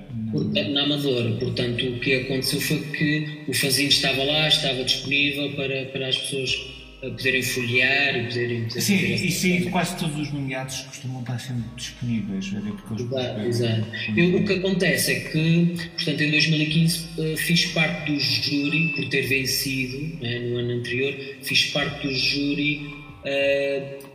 Na 0.71 0.83
Amadora, 0.83 1.31
portanto, 1.37 1.87
o 1.87 2.01
que 2.01 2.15
aconteceu 2.15 2.61
foi 2.61 2.81
que 2.81 3.45
o 3.49 3.55
fanzine 3.55 3.89
estava 3.89 4.23
lá, 4.25 4.49
estava 4.49 4.83
disponível 4.83 5.53
para, 5.53 5.87
para 5.87 6.09
as 6.09 6.17
pessoas 6.17 6.77
poderem 7.01 7.43
folhear 7.43 8.17
e 8.17 8.27
poderem. 8.29 8.63
poderem 8.65 8.81
Sim, 8.81 9.15
e 9.15 9.31
sim, 9.31 9.71
quase 9.71 9.97
todos 9.97 10.19
os 10.19 10.33
nomeados 10.33 10.81
costumam 10.83 11.21
estar 11.21 11.39
sempre 11.39 11.65
disponíveis. 11.77 12.49
Porque 12.49 13.03
exato, 13.03 13.41
exato. 13.43 13.87
Eu, 14.17 14.37
o 14.37 14.45
que 14.45 14.53
acontece 14.55 15.13
é 15.13 15.21
que, 15.21 15.75
portanto, 15.95 16.21
em 16.23 16.31
2015 16.31 16.99
uh, 17.19 17.37
fiz 17.37 17.67
parte 17.67 18.13
do 18.13 18.19
júri, 18.19 18.93
por 18.97 19.09
ter 19.09 19.23
vencido 19.23 20.23
né, 20.23 20.39
no 20.39 20.59
ano 20.59 20.73
anterior, 20.73 21.15
fiz 21.43 21.67
parte 21.67 22.07
do 22.07 22.15
júri. 22.15 22.96
Uh, 23.27 24.07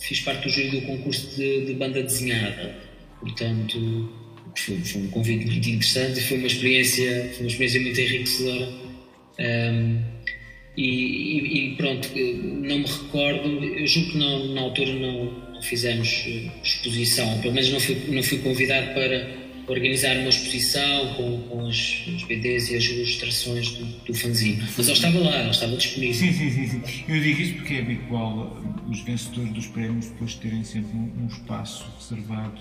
fiz 0.00 0.20
parte 0.20 0.44
do 0.44 0.48
júri 0.48 0.70
do 0.70 0.86
concurso 0.86 1.36
de, 1.36 1.66
de 1.66 1.74
banda 1.74 2.02
desenhada. 2.02 2.74
Portanto, 3.20 4.10
foi, 4.56 4.78
foi, 4.78 5.02
um 5.02 5.10
convite 5.10 5.44
muito 5.44 5.68
interessante 5.68 6.20
foi 6.20 6.38
uma 6.38 6.46
experiência, 6.46 7.30
foi 7.32 7.40
uma 7.40 7.48
experiência 7.48 7.80
muito 7.80 8.00
enriquecedora. 8.00 8.68
Um, 9.38 10.18
e, 10.76 11.72
e, 11.72 11.76
pronto, 11.76 12.08
não 12.16 12.78
me 12.78 12.86
recordo, 12.86 13.48
eu 13.48 13.86
julgo 13.86 14.12
que 14.12 14.18
não, 14.18 14.54
na 14.54 14.60
altura 14.60 14.92
não, 14.92 15.24
não 15.52 15.60
fizemos 15.60 16.24
eh, 16.24 16.50
exposição, 16.62 17.40
pelo 17.40 17.52
menos 17.52 17.70
não 17.70 17.80
fui, 17.80 17.96
não 18.08 18.22
fui 18.22 18.38
convidado 18.38 18.94
para 18.94 19.28
organizar 19.68 20.16
uma 20.16 20.28
exposição 20.28 21.14
com, 21.14 21.42
com 21.42 21.66
as, 21.66 22.06
os 22.06 22.24
BDs 22.24 22.70
e 22.70 22.76
as 22.76 22.84
ilustrações 22.84 23.70
do, 23.72 23.84
do 23.84 24.14
fanzine. 24.14 24.62
Mas 24.76 24.88
ele 24.88 24.92
estava 24.92 25.18
lá, 25.18 25.40
ele 25.40 25.50
estava 25.50 25.76
disponível. 25.76 26.14
Sim, 26.14 26.32
sim, 26.32 26.50
sim, 26.50 26.66
sim. 26.66 27.04
Eu 27.08 27.20
digo 27.20 27.40
isto 27.40 27.56
porque 27.56 27.74
é 27.74 27.78
habitual 27.80 28.56
eh, 28.56 28.90
os 28.90 29.00
vencedores 29.00 29.52
dos 29.52 29.66
prémios 29.66 30.06
depois 30.06 30.34
terem 30.34 30.64
sempre 30.64 30.96
um, 30.96 31.12
um 31.22 31.26
espaço 31.26 31.86
reservado. 31.98 32.60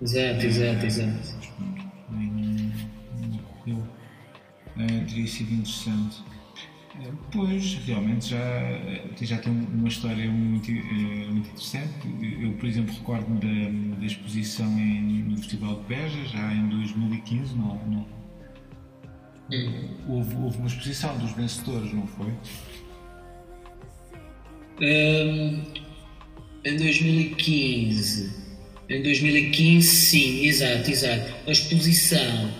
Exato, 0.00 0.46
exato, 0.46 0.86
exato. 0.86 1.12
Mas, 1.12 1.46
pronto, 1.46 1.84
não, 2.10 3.28
não 3.28 3.38
ocorreu. 3.38 3.88
Uh, 4.76 5.06
teria 5.06 5.26
sido 5.26 5.52
interessante. 5.52 6.16
Pois, 7.32 7.74
realmente 7.86 8.30
já, 8.30 8.38
já 9.20 9.38
tem 9.38 9.52
uma 9.52 9.88
história 9.88 10.28
muito, 10.30 10.70
eh, 10.70 11.26
muito 11.30 11.48
interessante. 11.48 11.92
Eu, 12.40 12.52
por 12.52 12.66
exemplo, 12.66 12.94
recordo-me 12.94 13.38
da, 13.40 13.98
da 14.00 14.06
exposição 14.06 14.66
em, 14.78 15.22
no 15.22 15.36
Festival 15.36 15.80
de 15.80 15.88
Beja, 15.88 16.24
já 16.26 16.52
em 16.52 16.68
2015, 16.68 17.54
não, 17.54 17.76
não 17.86 18.18
houve, 20.08 20.34
houve, 20.36 20.58
uma 20.58 20.66
exposição 20.66 21.16
dos 21.18 21.32
vencedores, 21.32 21.92
não 21.92 22.06
foi? 22.06 22.32
Um, 24.80 25.62
em 26.64 26.76
2015. 26.76 28.48
Em 28.88 29.02
2015, 29.02 29.86
sim, 29.86 30.46
exato, 30.46 30.90
exato. 30.90 31.34
A 31.46 31.50
exposição 31.50 32.50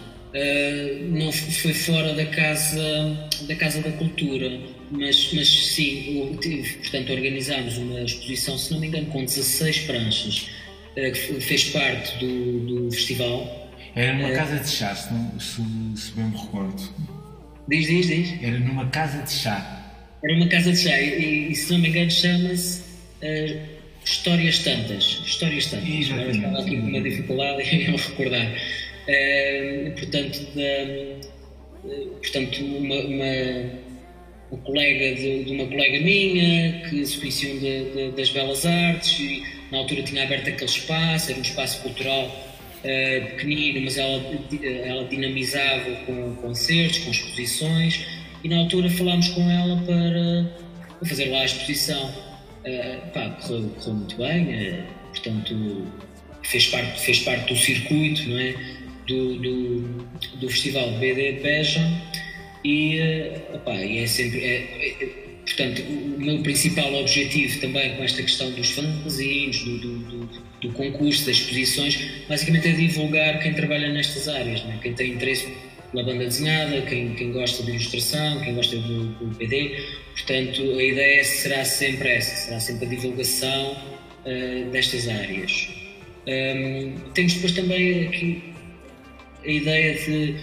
não 1.11 1.33
foi 1.33 1.73
fora 1.73 2.14
da 2.14 2.26
casa 2.26 3.28
da 3.42 3.54
casa 3.57 3.80
da 3.80 3.90
cultura 3.92 4.61
mas 4.90 5.33
mas 5.33 5.49
sim 5.49 6.37
portanto 6.80 7.12
organizámos 7.12 7.78
uma 7.78 8.00
exposição 8.02 8.57
se 8.57 8.73
não 8.73 8.80
me 8.80 8.88
engano 8.88 9.07
com 9.07 9.25
16 9.25 9.80
pranchas 9.80 10.49
uh, 10.97 11.12
que 11.12 11.40
fez 11.40 11.64
parte 11.64 12.18
do, 12.18 12.85
do 12.85 12.90
festival. 12.92 13.71
Era 13.95 14.14
numa 14.14 14.30
uh, 14.30 14.35
casa 14.35 14.59
de 14.59 14.68
chá 14.68 14.95
se, 14.95 15.12
não, 15.12 15.40
se, 15.40 15.62
se, 15.97 16.12
bem 16.12 16.26
me 16.26 16.37
recordo. 16.37 16.83
Diz 17.68 17.87
diz 17.87 18.07
diz. 18.07 18.42
Era 18.42 18.59
numa 18.59 18.87
casa 18.88 19.23
de 19.23 19.33
chá. 19.33 19.75
Era 20.23 20.35
uma 20.35 20.49
casa 20.49 20.73
de 20.73 20.78
chá 20.78 21.00
e, 21.00 21.52
e 21.52 21.54
se 21.54 21.73
não 21.73 21.78
me 21.78 21.88
engano 21.88 22.11
chama-se 22.11 22.83
Histórias 24.04 24.59
Tantas 24.61 25.23
Histórias 25.25 25.66
Tantas. 25.66 25.88
Exatamente. 25.88 26.37
estava 26.38 26.61
aqui 26.61 26.76
com 26.76 26.87
uma 26.87 27.00
dificuldade 27.00 27.62
em 27.75 27.97
recordar 27.97 28.54
Uh, 29.09 29.91
portanto, 29.93 30.38
da, 30.55 31.29
portanto 32.21 32.62
uma, 32.62 32.95
uma, 32.95 33.71
uma 34.50 34.61
colega 34.62 35.15
de, 35.15 35.45
de, 35.45 35.53
uma 35.53 35.67
colega 35.67 36.00
minha 36.00 36.83
que 36.83 37.07
se 37.07 37.19
conheciam 37.19 37.59
de, 37.59 37.85
de, 37.91 38.11
das 38.11 38.29
belas 38.29 38.67
artes 38.67 39.19
e 39.19 39.43
na 39.73 39.79
altura 39.79 40.03
tinha 40.03 40.25
aberto 40.25 40.49
aquele 40.49 40.71
espaço, 40.71 41.31
era 41.31 41.38
um 41.38 41.43
espaço 41.43 41.81
cultural 41.83 42.27
uh, 42.27 43.27
pequenino, 43.31 43.81
mas 43.81 43.97
ela, 43.97 44.23
ela 44.85 45.05
dinamizava 45.05 45.91
com 46.05 46.37
concertos, 46.37 46.99
com 46.99 47.11
exposições 47.11 48.07
e 48.45 48.49
na 48.50 48.59
altura 48.59 48.91
falámos 48.91 49.29
com 49.29 49.49
ela 49.50 49.77
para 49.87 50.69
a 51.00 51.07
fazer 51.07 51.31
lá 51.31 51.41
a 51.41 51.45
exposição. 51.47 52.11
Uh, 52.67 53.11
pá, 53.15 53.31
correu, 53.41 53.71
correu, 53.71 53.95
muito 53.95 54.17
bem, 54.17 54.85
portanto 55.12 55.87
fez 56.43 56.67
parte, 56.67 57.00
fez 57.00 57.19
parte 57.21 57.53
do 57.53 57.59
circuito 57.59 58.29
não 58.29 58.38
é? 58.38 58.78
Do, 59.09 59.37
do, 59.37 59.81
do 60.41 60.49
Festival 60.49 60.91
BD 60.93 61.33
de 61.33 61.41
Beja 61.41 61.81
e, 62.65 62.99
uh, 63.00 63.57
opá, 63.57 63.75
e 63.75 63.99
é 63.99 64.07
sempre. 64.07 64.45
É, 64.45 65.03
é, 65.03 65.29
Portanto, 65.49 65.81
o 65.81 66.21
meu 66.21 66.43
principal 66.43 66.93
objetivo 66.95 67.59
também 67.59 67.97
com 67.97 68.05
esta 68.05 68.23
questão 68.23 68.50
dos 68.50 68.71
fanzines, 68.71 69.65
do, 69.65 69.79
do, 69.79 70.29
do, 70.61 70.73
concurso, 70.75 71.25
das 71.25 71.37
exposições, 71.37 71.99
basicamente 72.29 72.69
é 72.69 72.73
divulgar 72.73 73.41
quem 73.41 73.55
trabalha 73.55 73.88
nestas 73.88 74.29
áreas, 74.29 74.62
né? 74.65 74.79
quem 74.83 74.93
tem 74.93 75.12
interesse 75.12 75.49
pela 75.91 76.05
banda 76.05 76.25
desenhada, 76.25 76.83
quem, 76.83 77.15
quem 77.15 77.33
gosta 77.33 77.62
de 77.62 77.71
ilustração, 77.71 78.43
quem 78.43 78.55
gosta 78.55 78.77
do, 78.77 79.07
do 79.07 79.35
PD. 79.37 79.83
Portanto, 80.12 80.61
a 80.79 80.85
ideia 80.85 81.25
será 81.25 81.65
sempre 81.65 82.11
essa, 82.11 82.45
será 82.45 82.61
sempre 82.61 82.85
a 82.85 82.88
divulgação 82.91 83.73
uh, 83.73 84.71
destas 84.71 85.09
áreas. 85.09 85.69
Um, 86.27 86.93
temos 87.15 87.33
depois 87.33 87.53
também 87.53 88.07
aqui 88.07 88.58
a 89.45 89.49
ideia 89.49 89.95
de, 89.95 90.35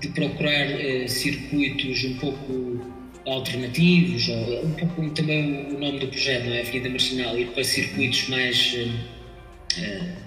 de 0.00 0.08
procurar 0.08 0.66
uh, 0.68 1.08
circuitos 1.08 2.04
um 2.04 2.14
pouco 2.16 2.94
alternativos, 3.26 4.28
ou 4.28 4.66
um 4.66 4.72
pouco 4.72 5.10
também 5.10 5.66
o 5.74 5.78
nome 5.78 5.98
do 5.98 6.08
projeto, 6.08 6.44
não 6.44 6.54
é? 6.54 6.60
Avenida 6.60 6.90
Marginal, 6.90 7.38
ir 7.38 7.46
para 7.48 7.64
circuitos 7.64 8.28
mais 8.28 8.74
uh, 8.74 10.24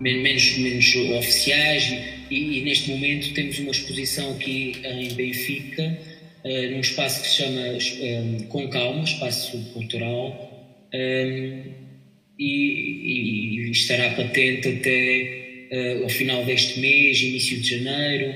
menos, 0.00 0.58
menos 0.58 0.96
oficiais 1.18 1.92
e, 2.30 2.58
e, 2.58 2.64
neste 2.64 2.90
momento 2.90 3.32
temos 3.34 3.58
uma 3.58 3.70
exposição 3.70 4.32
aqui 4.32 4.76
em 4.84 5.14
Benfica, 5.14 5.98
num 6.72 6.80
espaço 6.80 7.22
que 7.22 7.28
se 7.28 7.42
chama 7.42 8.46
Com 8.48 8.68
Calma, 8.68 9.02
espaço 9.02 9.58
cultural, 9.72 10.56
um, 10.94 11.62
e, 12.38 13.66
e, 13.68 13.70
estará 13.70 14.10
patente 14.10 14.68
até 14.68 15.45
uh, 15.70 16.02
ao 16.02 16.08
final 16.08 16.44
deste 16.44 16.80
mês, 16.80 17.20
início 17.20 17.60
de 17.60 17.70
janeiro. 17.70 18.34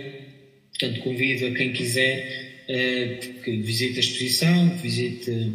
Portanto, 0.78 1.00
convido 1.00 1.46
a 1.46 1.50
quem 1.50 1.72
quiser 1.72 2.50
eh, 2.72 3.18
que 3.44 3.56
visite 3.56 3.96
a 3.96 4.00
exposição, 4.00 4.70
que 4.70 4.82
visite 4.82 5.52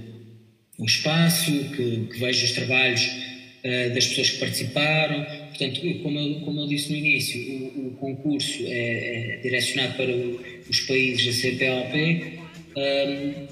o 0.77 0.85
espaço, 0.85 1.51
que, 1.75 2.07
que 2.11 2.19
veja 2.19 2.43
os 2.43 2.51
trabalhos 2.51 3.01
uh, 3.05 3.93
das 3.93 4.07
pessoas 4.07 4.31
que 4.31 4.37
participaram. 4.39 5.25
Portanto, 5.47 5.81
como 6.03 6.19
eu, 6.19 6.41
como 6.41 6.59
eu 6.59 6.67
disse 6.67 6.91
no 6.91 6.97
início, 6.97 7.39
o, 7.39 7.87
o 7.87 7.91
concurso 7.91 8.63
é, 8.65 9.37
é, 9.37 9.39
direcionado 9.41 9.95
para 9.95 10.11
o, 10.11 10.41
os 10.69 10.81
países 10.81 11.25
da 11.25 11.31
CPLP. 11.31 12.39
Um, 12.75 13.47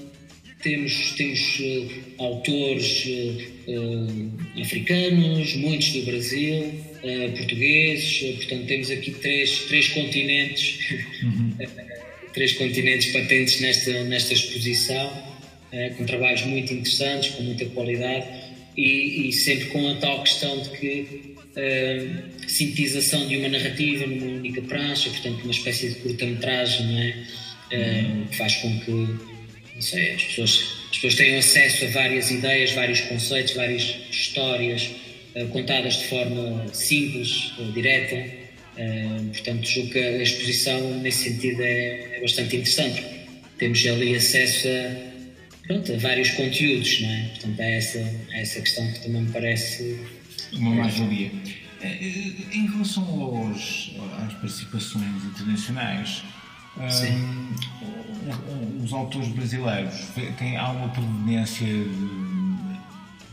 temos, 0.62 1.12
temos 1.12 1.58
uh, 1.60 1.88
autores 2.18 3.06
uh, 3.06 4.60
africanos, 4.60 5.54
muitos 5.56 5.92
do 5.92 6.02
Brasil, 6.02 6.72
portugueses, 7.36 8.18
portanto 8.36 8.66
temos 8.66 8.90
aqui 8.90 9.10
três, 9.12 9.58
três 9.66 9.88
continentes 9.88 10.78
uhum. 11.22 11.54
três 12.34 12.52
continentes 12.54 13.12
patentes 13.12 13.60
nesta, 13.60 14.04
nesta 14.04 14.34
exposição, 14.34 15.10
eh, 15.72 15.90
com 15.90 16.04
trabalhos 16.04 16.42
muito 16.42 16.74
interessantes, 16.74 17.30
com 17.30 17.44
muita 17.44 17.64
qualidade 17.66 18.26
e, 18.76 19.28
e 19.28 19.32
sempre 19.32 19.66
com 19.66 19.88
a 19.88 19.94
tal 19.94 20.22
questão 20.22 20.60
de 20.60 20.70
que 20.70 21.34
eh, 21.56 22.08
sintetização 22.48 23.26
de 23.28 23.36
uma 23.36 23.48
narrativa 23.48 24.04
numa 24.06 24.26
única 24.26 24.60
prancha, 24.62 25.08
portanto, 25.10 25.42
uma 25.44 25.52
espécie 25.52 25.90
de 25.90 25.94
curta-metragem, 26.00 26.86
não 26.86 26.98
é? 26.98 27.14
Eh, 27.70 28.04
que 28.30 28.36
faz 28.36 28.56
com 28.56 28.80
que 28.80 28.90
não 28.90 29.82
sei, 29.82 30.12
as, 30.12 30.24
pessoas, 30.24 30.76
as 30.90 30.96
pessoas 30.96 31.14
tenham 31.14 31.38
acesso 31.38 31.84
a 31.84 31.88
várias 31.88 32.30
ideias, 32.30 32.72
vários 32.72 33.00
conceitos, 33.02 33.54
várias 33.54 33.96
histórias 34.10 34.90
contadas 35.52 35.94
de 35.94 36.04
forma 36.06 36.66
simples, 36.72 37.52
direta 37.72 38.44
Uh, 38.74 39.28
portanto, 39.28 39.64
julgo 39.64 39.90
que 39.90 39.98
a 40.00 40.22
exposição, 40.22 40.98
nesse 40.98 41.30
sentido, 41.30 41.62
é, 41.62 42.16
é, 42.16 42.20
bastante 42.20 42.56
interessante. 42.56 43.04
Temos 43.56 43.86
ali 43.86 44.16
acesso 44.16 44.66
a, 44.66 45.66
pronto, 45.66 45.92
a 45.92 45.98
vários 45.98 46.30
conteúdos, 46.30 47.00
não 47.00 47.08
é? 47.08 47.28
Portanto, 47.28 47.60
é 47.60 47.76
essa, 47.76 47.98
é 47.98 48.42
essa 48.42 48.60
questão 48.60 48.92
que 48.92 49.00
também 49.00 49.22
me 49.22 49.30
parece. 49.30 50.00
Uma 50.54 50.74
mais-valia. 50.74 51.30
Eh, 51.82 52.32
em 52.52 52.66
relação 52.66 53.04
aos, 53.04 53.92
às 54.26 54.34
participações 54.34 55.24
internacionais, 55.24 56.24
um, 56.76 58.82
os 58.82 58.92
autores 58.92 59.28
brasileiros 59.28 59.94
têm, 60.36 60.56
há 60.56 60.72
uma 60.72 60.88
proveniência 60.88 61.66
de, 61.66 62.23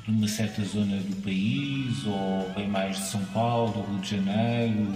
de 0.06 0.12
uma 0.12 0.28
certa 0.28 0.64
zona 0.64 0.98
do 0.98 1.16
país 1.18 2.06
ou 2.06 2.50
bem 2.56 2.68
mais 2.68 2.98
de 2.98 3.04
São 3.06 3.24
Paulo, 3.26 3.86
Rio 3.90 4.00
de 4.00 4.10
Janeiro? 4.12 4.94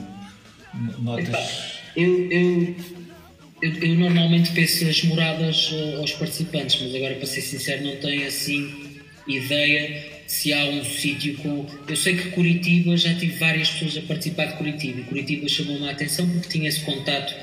Notas. 0.99 1.79
Eu, 1.95 2.31
eu, 2.31 2.75
eu, 3.61 3.73
eu, 3.81 3.95
normalmente 3.95 4.51
penso 4.51 4.85
as 4.87 5.03
moradas 5.03 5.71
uh, 5.71 6.01
aos 6.01 6.11
participantes, 6.11 6.81
mas 6.81 6.93
agora, 6.93 7.15
para 7.15 7.25
ser 7.25 7.41
sincero, 7.41 7.85
não 7.85 7.95
tenho 7.97 8.27
assim 8.27 8.69
ideia 9.27 10.15
se 10.27 10.51
há 10.51 10.65
um 10.65 10.83
sítio 10.83 11.37
com. 11.37 11.65
Eu 11.87 11.95
sei 11.95 12.15
que 12.15 12.31
Curitiba 12.31 12.97
já 12.97 13.13
tive 13.15 13.37
várias 13.37 13.69
pessoas 13.69 13.97
a 13.97 14.07
participar 14.07 14.45
de 14.47 14.57
Curitiba 14.57 14.99
e 14.99 15.03
Curitiba 15.03 15.47
chamou-me 15.47 15.87
a 15.87 15.91
atenção 15.91 16.27
porque 16.29 16.49
tinha 16.49 16.67
esse 16.67 16.81
contato 16.81 17.33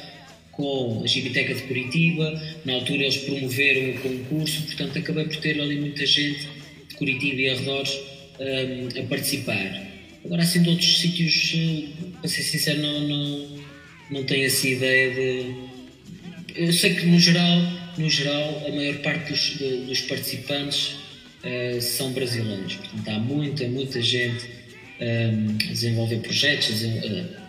com 0.51 1.01
a 1.03 1.07
Gibiteca 1.07 1.55
de 1.55 1.62
Curitiba, 1.62 2.40
na 2.64 2.75
altura 2.75 3.05
eles 3.05 3.16
promoveram 3.16 3.90
o 3.90 3.98
concurso, 4.01 4.62
portanto 4.64 4.98
acabei 4.98 5.25
por 5.25 5.37
ter 5.37 5.59
ali 5.59 5.81
muita 5.81 6.05
gente 6.05 6.46
Curitiba 6.94 7.40
e 7.40 7.50
arredores 7.50 7.98
um, 8.38 9.00
a 9.00 9.07
participar. 9.07 9.92
Agora, 10.24 10.42
assim, 10.42 10.62
de 10.62 10.68
outros 10.68 11.00
sítios, 11.00 11.52
eh, 11.57 12.11
para 12.20 12.28
ser 12.28 12.42
sincero, 12.42 12.81
não, 12.81 13.00
não, 13.09 13.48
não 14.11 14.24
tenho 14.24 14.46
essa 14.46 14.68
ideia 14.68 15.14
de. 15.14 15.55
Eu 16.55 16.72
sei 16.72 16.94
que, 16.94 17.07
no 17.07 17.18
geral, 17.18 17.61
no 17.98 18.09
geral 18.09 18.64
a 18.66 18.70
maior 18.70 18.96
parte 18.98 19.33
dos, 19.33 19.59
de, 19.59 19.76
dos 19.87 20.00
participantes 20.02 20.94
uh, 21.42 21.81
são 21.81 22.12
brasileiros. 22.12 22.76
Portanto, 22.76 23.09
há 23.09 23.18
muita, 23.18 23.66
muita 23.68 24.00
gente 24.00 24.46
um, 25.00 25.57
a 25.68 25.72
desenvolver 25.72 26.18
projetos, 26.18 26.83
uh, 26.83 27.41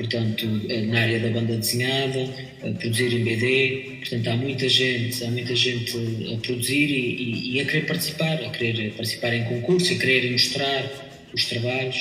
portanto, 0.00 0.46
na 0.86 1.00
área 1.00 1.20
da 1.20 1.28
banda 1.28 1.56
desenhada, 1.58 2.24
a 2.62 2.70
produzir 2.70 3.12
em 3.12 3.22
BD. 3.22 3.98
Portanto, 3.98 4.28
há 4.28 4.36
muita 4.36 4.66
gente, 4.66 5.22
há 5.22 5.30
muita 5.30 5.54
gente 5.54 5.94
a 6.32 6.36
produzir 6.38 6.86
e, 6.86 7.22
e, 7.22 7.56
e 7.56 7.60
a 7.60 7.66
querer 7.66 7.86
participar, 7.86 8.42
a 8.42 8.48
querer 8.48 8.92
participar 8.92 9.34
em 9.34 9.44
concursos, 9.44 9.90
a 9.90 10.00
querer 10.00 10.32
mostrar 10.32 10.90
os 11.34 11.44
trabalhos. 11.44 11.96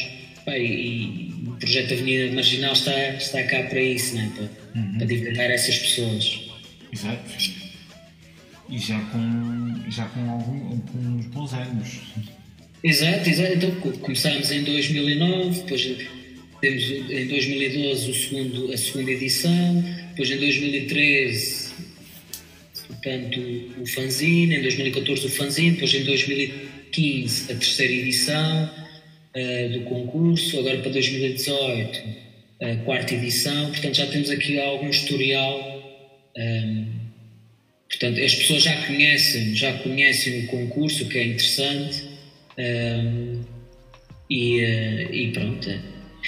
e, 0.48 0.52
e, 0.52 1.34
o 1.46 1.52
projeto 1.60 1.94
Avenida 1.94 2.34
Marginal 2.34 2.72
está, 2.72 3.10
está 3.16 3.44
cá 3.44 3.64
para 3.64 3.82
isso, 3.82 4.16
né? 4.16 4.32
para, 4.34 4.82
uhum. 4.82 4.98
para 4.98 5.06
divulgar 5.06 5.52
essas 5.52 5.78
pessoas. 5.78 6.40
Exato. 6.94 7.30
E 8.70 8.80
já 8.80 9.00
com, 9.00 9.92
já 9.92 10.06
com, 10.06 10.30
algum, 10.30 10.80
com 10.80 10.98
uns 10.98 11.26
bons 11.26 11.54
anos. 11.54 12.00
Exato, 12.82 13.30
exato. 13.30 13.54
Então 13.56 13.72
começámos 14.00 14.52
em 14.52 14.64
2009, 14.64 15.62
depois 15.62 16.19
temos 16.62 16.84
em 16.90 17.28
2012 17.28 18.12
o 18.12 18.14
segundo, 18.14 18.74
a 18.74 18.78
segunda 18.78 19.12
edição, 19.12 19.84
depois 20.12 20.30
em 20.32 20.38
2013 20.38 21.70
portanto, 23.00 23.40
o 23.80 23.86
fanzine, 23.86 24.56
em 24.56 24.62
2014 24.62 25.26
o 25.26 25.30
fanzine, 25.30 25.72
depois 25.72 25.94
em 25.94 26.04
2015 26.04 27.52
a 27.52 27.56
terceira 27.56 27.94
edição, 27.94 28.70
uh, 29.36 29.70
do 29.74 29.82
concurso, 29.86 30.60
agora 30.60 30.80
para 30.80 30.92
2018, 30.92 32.00
a 32.62 32.76
quarta 32.84 33.14
edição, 33.14 33.70
portanto 33.70 33.96
já 33.96 34.08
temos 34.08 34.30
aqui 34.30 34.60
algum 34.60 34.90
historial. 34.90 35.80
Um, 36.38 36.42
ehm, 36.42 36.86
portanto, 37.88 38.20
as 38.22 38.36
pessoas 38.36 38.64
já 38.64 38.86
conhecem, 38.86 39.56
já 39.56 39.74
conhecem 39.80 40.44
o 40.44 40.48
concurso, 40.48 41.06
o 41.06 41.10
que 41.10 41.18
é 41.18 41.24
interessante. 41.24 42.04
Um, 42.58 42.62
ehm, 42.62 43.42
e, 44.30 44.60
uh, 44.60 45.16
e 45.16 45.32
pronto, 45.32 45.70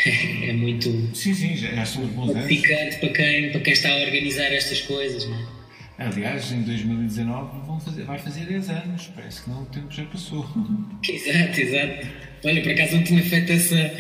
é, 0.06 0.50
é 0.50 0.54
muito 0.54 1.16
sim, 1.16 1.34
sim, 1.34 1.56
já, 1.56 1.86
são 1.86 2.08
picante 2.48 2.98
para 2.98 3.10
quem, 3.10 3.52
para 3.52 3.62
quem 3.62 3.74
está 3.74 3.90
a 3.90 3.98
organizar 3.98 4.52
estas 4.54 4.82
coisas. 4.82 5.28
Não 5.28 5.36
é? 5.36 5.62
Aliás, 5.98 6.52
em 6.52 6.64
2019 6.64 7.66
vão 7.68 7.80
fazer, 7.80 8.04
vai 8.06 8.18
fazer 8.18 8.46
10 8.46 8.70
anos, 8.70 9.12
parece 9.14 9.44
que 9.44 9.50
não 9.50 9.62
o 9.62 9.66
tempo 9.68 9.92
já 9.92 10.04
passou. 10.06 10.48
Exato, 11.08 11.62
exato. 11.62 12.08
Olha, 12.44 12.62
por 12.64 12.72
acaso 12.72 12.96
não 12.96 13.04
tinha 13.04 13.24
feito 13.24 13.52
essa, 13.52 13.94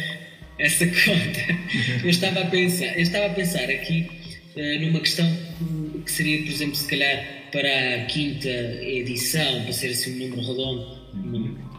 essa 0.58 0.86
conta. 1.06 2.04
Eu 2.04 2.10
estava 2.10 2.41
a 2.41 2.45
pensar, 2.45 2.95
eu 2.95 3.01
estava 3.01 3.27
a 3.27 3.30
pensar 3.30 3.69
aqui 3.69 4.10
uh, 4.56 4.86
numa 4.86 4.99
questão 4.99 5.38
que 6.04 6.12
seria, 6.12 6.39
por 6.39 6.51
exemplo, 6.51 6.75
se 6.75 6.88
calhar 6.88 7.23
para 7.51 7.95
a 7.95 8.06
quinta 8.06 8.49
edição, 8.49 9.63
para 9.63 9.73
ser 9.73 9.89
assim 9.89 10.15
um 10.15 10.30
número 10.30 10.47
redondo. 10.47 11.71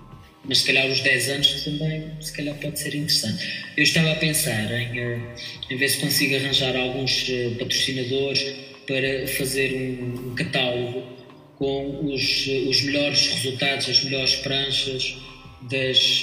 Mas 0.44 0.58
se 0.58 0.66
calhar 0.66 0.86
os 0.86 1.00
10 1.00 1.28
anos 1.28 1.64
também, 1.64 2.10
se 2.20 2.32
calhar 2.32 2.54
pode 2.56 2.78
ser 2.78 2.94
interessante. 2.94 3.44
Eu 3.76 3.84
estava 3.84 4.12
a 4.12 4.16
pensar 4.16 4.70
em, 4.72 4.98
uh, 4.98 5.22
em 5.70 5.76
ver 5.76 5.88
se 5.88 5.98
consigo 5.98 6.34
arranjar 6.34 6.76
alguns 6.76 7.28
uh, 7.28 7.54
patrocinadores 7.58 8.44
para 8.86 9.26
fazer 9.28 9.72
um, 9.74 10.34
catálogo 10.34 11.02
com 11.56 12.12
os, 12.12 12.46
os 12.68 12.82
melhores 12.82 13.28
resultados, 13.28 13.88
as 13.88 14.02
melhores 14.02 14.34
pranchas 14.36 15.16
das, 15.70 16.22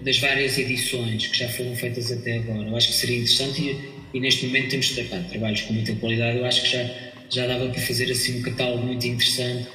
das 0.00 0.18
várias 0.18 0.56
edições 0.56 1.26
que 1.26 1.38
já 1.38 1.48
foram 1.50 1.76
feitas 1.76 2.10
até 2.10 2.38
agora. 2.38 2.68
Eu 2.68 2.76
acho 2.76 2.88
que 2.88 2.94
seria 2.94 3.16
interessante 3.16 3.60
e, 3.60 4.16
e 4.16 4.20
neste 4.20 4.46
momento 4.46 4.70
temos 4.70 4.88
pá, 5.10 5.18
trabalhos 5.28 5.60
com 5.60 5.74
muita 5.74 5.94
qualidade. 5.96 6.38
Eu 6.38 6.46
acho 6.46 6.62
que 6.62 6.70
já, 6.70 6.90
já 7.28 7.46
dava 7.46 7.68
para 7.68 7.82
fazer 7.82 8.10
assim 8.10 8.38
um 8.38 8.42
catálogo 8.42 8.86
muito 8.86 9.06
interessante, 9.06 9.68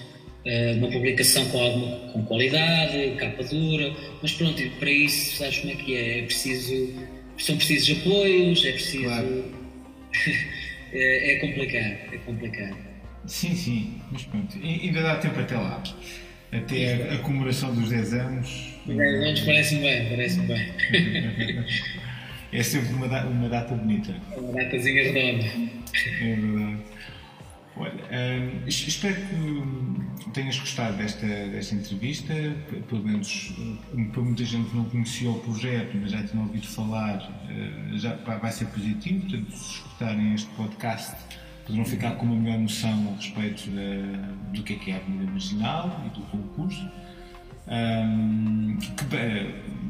uma 0.77 0.88
publicação 0.89 1.45
com 1.49 1.60
alguma 1.60 1.97
com 2.12 2.23
qualidade, 2.23 3.15
capa 3.17 3.43
dura, 3.43 3.93
mas 4.21 4.31
pronto, 4.33 4.62
para 4.79 4.89
isso 4.89 5.38
sabes 5.38 5.60
como 5.60 5.73
é 5.73 5.75
que 5.75 5.95
é? 5.95 6.19
É 6.19 6.21
preciso, 6.23 6.93
são 7.38 7.57
precisos 7.57 7.99
apoios, 7.99 8.65
é 8.65 8.71
preciso. 8.71 9.03
Claro. 9.03 9.45
é, 10.93 11.33
é 11.33 11.39
complicado, 11.39 12.13
é 12.13 12.17
complicado. 12.25 12.77
Sim, 13.25 13.55
sim, 13.55 14.01
mas 14.12 14.23
pronto, 14.23 14.57
ainda 14.63 15.01
dá 15.01 15.17
tempo 15.17 15.39
até 15.39 15.55
lá. 15.55 15.83
Até 16.51 17.12
a, 17.12 17.15
a 17.15 17.17
comemoração 17.19 17.75
dos 17.75 17.89
10 17.89 18.13
anos. 18.13 18.73
10 18.86 18.99
anos 18.99 19.41
parece-me 19.41 19.81
bem, 19.81 20.10
parece-me 20.10 20.47
bem. 20.47 21.65
é 22.53 22.63
sempre 22.63 22.93
uma, 22.93 23.10
data, 23.10 23.27
uma 23.27 23.49
data 23.49 23.75
bonita. 23.75 24.15
Uma 24.38 24.53
datazinha 24.53 25.03
redonda. 25.03 25.45
É 26.21 26.36
verdade. 26.36 26.77
Olha, 27.79 27.93
hum, 27.93 28.63
espero 28.65 29.15
que 29.15 29.36
tenhas 30.38 30.60
gostado 30.60 30.95
desta, 30.97 31.26
desta 31.26 31.76
entrevista. 31.76 32.34
Pelo 32.88 33.04
menos, 33.04 33.54
hum, 33.58 34.10
para 34.12 34.21
muita 34.21 34.45
gente 34.45 34.69
que 34.69 34.76
não 34.76 34.86
conhecia 34.86 35.30
o 35.30 35.39
projeto, 35.39 35.97
mas 36.00 36.12
já 36.12 36.23
tinha 36.23 36.41
ouvido 36.41 36.67
falar, 36.67 37.17
uh, 37.17 37.97
já 37.97 38.15
vai 38.15 38.52
ser 38.52 38.65
positivo. 38.65 39.21
Portanto, 39.21 39.52
se 39.52 39.71
escutarem 39.73 40.34
este 40.34 40.50
podcast 40.52 41.15
poderão 41.65 41.86
ficar 41.86 42.12
com 42.12 42.26
uma 42.26 42.36
melhor 42.36 42.60
noção 42.60 43.13
a 43.13 43.15
respeito 43.17 43.69
da, 43.71 44.54
do 44.54 44.63
que 44.63 44.73
é 44.73 44.76
que 44.78 44.91
é 44.91 44.93
a 44.93 44.97
Avenida 44.97 45.32
Marginal 45.32 46.02
e 46.06 46.10
do 46.15 46.21
concurso, 46.28 46.89
um, 47.67 48.78
que 48.78 49.04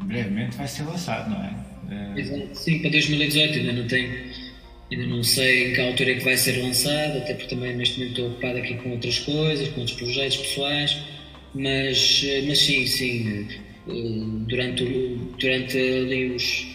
brevemente 0.04 0.56
vai 0.56 0.66
ser 0.66 0.82
lançado, 0.84 1.30
não 1.30 1.44
é? 1.44 1.54
Sim, 2.54 2.80
para 2.80 2.90
2018 2.90 3.58
ainda 3.60 3.72
não 3.74 3.86
tenho, 3.86 4.10
ainda 4.90 5.06
não 5.06 5.22
sei 5.22 5.70
em 5.70 5.72
que 5.74 5.80
altura 5.80 6.12
é 6.12 6.14
que 6.14 6.24
vai 6.24 6.36
ser 6.36 6.62
lançado, 6.62 7.18
até 7.18 7.34
porque 7.34 7.54
também 7.54 7.76
neste 7.76 7.98
momento 7.98 8.12
estou 8.12 8.30
ocupado 8.30 8.58
aqui 8.58 8.74
com 8.74 8.90
outras 8.90 9.18
coisas, 9.20 9.68
com 9.68 9.80
outros 9.80 9.98
projetos 9.98 10.36
pessoais, 10.38 10.96
mas, 11.54 12.24
mas 12.46 12.58
sim, 12.58 12.86
sim, 12.86 13.48
durante, 14.46 14.84
durante 15.38 15.78
ali 15.78 16.30
os, 16.32 16.66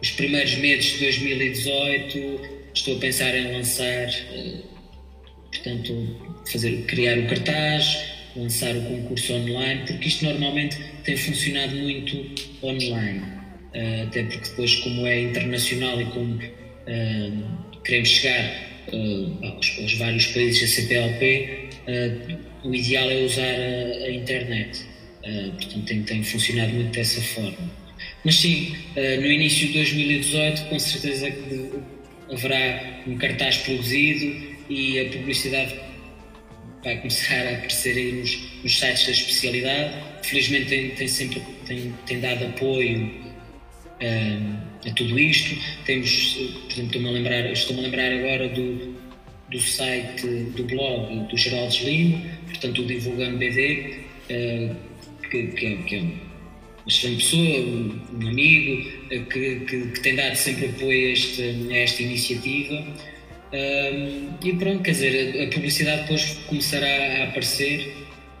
os 0.00 0.10
primeiros 0.12 0.54
meses 0.56 0.92
de 0.92 1.00
2018 1.00 2.40
estou 2.74 2.96
a 2.96 3.00
pensar 3.00 3.34
em 3.36 3.52
lançar, 3.52 4.08
eh, 4.08 4.60
portanto, 5.52 6.16
fazer, 6.50 6.84
criar 6.86 7.18
o 7.18 7.26
cartaz, 7.26 7.98
lançar 8.36 8.76
o 8.76 8.82
concurso 8.82 9.32
online, 9.34 9.82
porque 9.86 10.08
isto 10.08 10.24
normalmente 10.24 10.78
tem 11.04 11.16
funcionado 11.16 11.74
muito 11.76 12.16
online, 12.62 13.22
eh, 13.74 14.02
até 14.06 14.22
porque 14.24 14.48
depois, 14.50 14.76
como 14.76 15.06
é 15.06 15.20
internacional 15.22 16.00
e 16.00 16.04
como 16.06 16.40
queremos 17.84 18.08
chegar 18.08 18.70
aos, 19.42 19.78
aos, 19.78 19.94
vários 19.94 20.26
países 20.26 20.60
da 20.60 20.66
CPLP, 20.66 21.68
o 22.64 22.74
ideal 22.74 23.10
é 23.10 23.16
usar 23.22 23.42
a, 23.42 24.04
a 24.04 24.10
internet. 24.10 24.80
portanto, 25.22 25.84
tem, 25.84 26.02
tem 26.02 26.22
funcionado 26.22 26.72
muito 26.72 26.92
dessa 26.92 27.20
forma. 27.20 27.80
Mas 28.24 28.36
sim, 28.36 28.76
no 28.96 29.26
início 29.26 29.68
de 29.68 29.74
2018, 29.74 30.64
com 30.66 30.78
certeza 30.78 31.30
que 31.30 31.70
haverá 32.32 33.02
um 33.06 33.16
cartaz 33.16 33.58
produzido 33.58 34.50
e 34.68 35.00
a 35.00 35.04
publicidade 35.06 35.74
vai 36.82 36.96
começar 36.98 37.46
a 37.46 37.50
aparecer 37.54 37.96
aí 37.96 38.12
nos, 38.12 38.62
nos 38.62 38.78
sites 38.78 39.06
da 39.06 39.12
especialidade. 39.12 39.94
Felizmente 40.22 40.66
tem, 40.66 40.90
tem 40.90 41.08
sempre 41.08 41.42
tem, 41.66 41.94
tem 42.06 42.20
dado 42.20 42.46
apoio 42.46 43.29
um, 44.02 44.88
a 44.88 44.94
tudo 44.94 45.18
isto. 45.18 45.56
Temos, 45.84 46.34
por 46.34 46.72
exemplo, 46.72 46.86
estou-me 46.86 47.08
a 47.08 47.12
lembrar, 47.12 47.52
estou-me 47.52 47.80
a 47.80 47.84
lembrar 47.84 48.12
agora 48.12 48.48
do, 48.48 48.96
do 49.50 49.60
site, 49.60 50.26
do 50.26 50.64
blog 50.64 51.28
do 51.28 51.36
Geraldo 51.36 51.76
Lima, 51.84 52.22
portanto 52.46 52.82
o 52.82 52.86
Divulgando 52.86 53.38
BD, 53.38 54.00
uh, 54.30 54.76
que, 55.30 55.46
que, 55.48 55.66
é, 55.66 55.76
que 55.76 55.96
é 55.96 56.02
excelente 56.86 57.24
pessoa, 57.24 57.60
um 58.20 58.28
amigo, 58.28 58.90
eh, 59.10 59.18
que, 59.30 59.60
que, 59.60 59.86
que, 59.88 60.00
tem 60.00 60.16
dado 60.16 60.34
sempre 60.34 60.66
apoio 60.66 61.08
a, 61.08 61.12
este, 61.12 61.42
a 61.70 61.76
esta 61.76 62.02
iniciativa. 62.02 62.84
E 63.52 64.52
pronto, 64.54 64.82
quer 64.82 64.92
dizer, 64.92 65.42
a 65.42 65.52
publicidade 65.52 66.02
depois 66.02 66.38
começará 66.46 66.86
a 66.86 67.24
aparecer. 67.24 67.94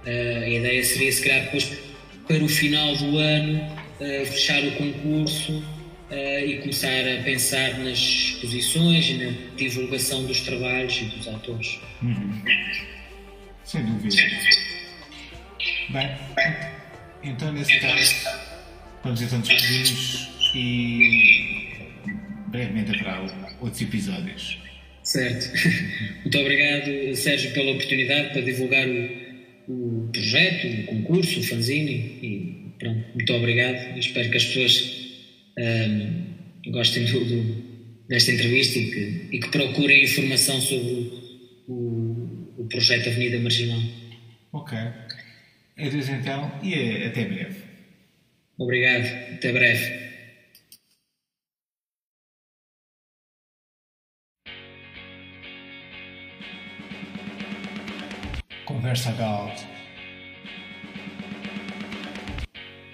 Uh, 0.06 0.44
a 0.44 0.48
ideia 0.48 0.82
seria, 0.82 1.12
se 1.12 1.22
calhar, 1.22 1.44
depois, 1.44 1.78
para 2.26 2.42
o 2.42 2.48
final 2.48 2.96
do 2.96 3.18
ano, 3.18 3.79
uh, 4.00 4.26
fechar 4.26 4.62
o 4.64 4.72
concurso 4.72 5.52
uh, 6.10 6.44
e 6.44 6.58
começar 6.58 6.88
a 6.88 7.22
pensar 7.22 7.78
nas 7.78 7.98
exposições 7.98 9.10
e 9.10 9.14
na 9.14 9.32
divulgação 9.56 10.24
dos 10.24 10.40
trabalhos 10.40 11.00
e 11.00 11.04
dos 11.04 11.28
atores. 11.28 11.78
Uhum. 12.02 12.42
Sem 13.64 13.84
dúvida. 13.84 14.16
Bem, 15.90 16.10
então, 17.22 17.52
nesse 17.52 17.78
caso, 17.80 18.14
vamos 19.04 19.22
então 19.22 19.40
despedir 19.40 20.28
e 20.54 21.68
brevemente 22.48 22.90
haverá 22.90 23.20
outros 23.60 23.82
episódios. 23.82 24.58
Certo. 25.02 25.50
Muito 26.22 26.38
obrigado, 26.38 27.16
Sérgio, 27.16 27.52
pela 27.52 27.72
oportunidade 27.72 28.32
para 28.32 28.42
divulgar 28.42 28.86
o, 28.86 29.08
o 29.68 30.08
projeto, 30.12 30.66
o 30.66 30.86
concurso, 30.86 31.40
o 31.40 31.42
fanzine 31.42 32.18
e 32.22 32.49
muito 33.14 33.32
obrigado. 33.32 33.98
Espero 33.98 34.30
que 34.30 34.36
as 34.36 34.44
pessoas 34.44 35.00
um, 35.58 36.70
gostem 36.70 37.04
do, 37.04 37.24
do, 37.24 38.06
desta 38.08 38.32
entrevista 38.32 38.78
e 38.78 38.90
que, 38.90 39.36
e 39.36 39.40
que 39.40 39.48
procurem 39.48 40.04
informação 40.04 40.60
sobre 40.60 41.12
o, 41.68 42.54
o 42.58 42.66
projeto 42.68 43.08
Avenida 43.08 43.38
Marginal. 43.38 43.80
Ok. 44.52 44.76
Adeus 45.78 46.08
então 46.08 46.60
e 46.62 47.04
até 47.04 47.24
breve. 47.24 47.62
Obrigado, 48.58 49.06
até 49.34 49.52
breve. 49.52 50.10
Conversa 58.66 59.12
Galt. 59.12 59.69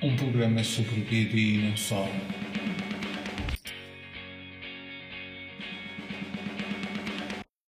Um 0.06 0.14
programa 0.14 0.62
sobre 0.62 1.00
o 1.00 1.04
vida 1.04 1.36
e 1.36 1.58
não 1.58 1.76
só. 1.76 2.08